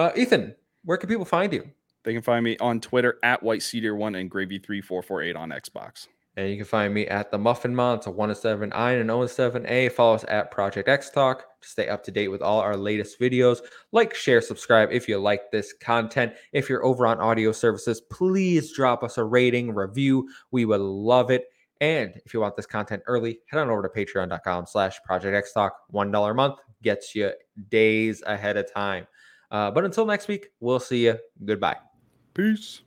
uh, 0.00 0.12
Ethan, 0.16 0.54
where 0.84 0.96
can 0.98 1.08
people 1.08 1.24
find 1.24 1.52
you? 1.52 1.70
They 2.04 2.12
can 2.12 2.22
find 2.22 2.44
me 2.44 2.56
on 2.58 2.80
Twitter 2.80 3.18
at 3.22 3.42
White 3.42 3.62
Cedar 3.62 3.94
One 3.96 4.14
and 4.14 4.30
Gravy 4.30 4.58
three 4.58 4.80
four 4.80 5.02
four 5.02 5.22
eight 5.22 5.36
on 5.36 5.50
Xbox. 5.50 6.06
And 6.36 6.50
you 6.50 6.56
can 6.56 6.64
find 6.64 6.92
me 6.92 7.06
at 7.06 7.30
the 7.30 7.38
Muffin 7.38 7.74
Mon. 7.74 7.98
It's 7.98 8.08
a 8.08 8.10
107i 8.10 9.00
and 9.00 9.08
an 9.10 9.16
007a. 9.16 9.92
Follow 9.92 10.14
us 10.14 10.24
at 10.26 10.50
Project 10.50 10.88
X 10.88 11.10
Talk 11.10 11.44
to 11.60 11.68
stay 11.68 11.88
up 11.88 12.02
to 12.04 12.10
date 12.10 12.28
with 12.28 12.42
all 12.42 12.60
our 12.60 12.76
latest 12.76 13.20
videos. 13.20 13.60
Like, 13.92 14.14
share, 14.14 14.40
subscribe 14.40 14.88
if 14.90 15.08
you 15.08 15.18
like 15.18 15.52
this 15.52 15.72
content. 15.72 16.32
If 16.52 16.68
you're 16.68 16.84
over 16.84 17.06
on 17.06 17.20
audio 17.20 17.52
services, 17.52 18.00
please 18.00 18.72
drop 18.72 19.04
us 19.04 19.16
a 19.16 19.24
rating, 19.24 19.72
review. 19.72 20.28
We 20.50 20.64
would 20.64 20.80
love 20.80 21.30
it. 21.30 21.44
And 21.80 22.20
if 22.24 22.34
you 22.34 22.40
want 22.40 22.56
this 22.56 22.66
content 22.66 23.02
early, 23.06 23.38
head 23.46 23.60
on 23.60 23.70
over 23.70 23.82
to 23.82 23.88
patreon.com 23.88 24.66
slash 24.66 25.00
Project 25.04 25.36
X 25.36 25.52
Talk. 25.52 25.76
$1 25.92 26.30
a 26.30 26.34
month 26.34 26.58
gets 26.82 27.14
you 27.14 27.30
days 27.68 28.22
ahead 28.26 28.56
of 28.56 28.72
time. 28.72 29.06
Uh, 29.50 29.70
but 29.70 29.84
until 29.84 30.06
next 30.06 30.26
week, 30.26 30.48
we'll 30.60 30.80
see 30.80 31.04
you. 31.04 31.16
Goodbye. 31.44 31.76
Peace. 32.34 32.83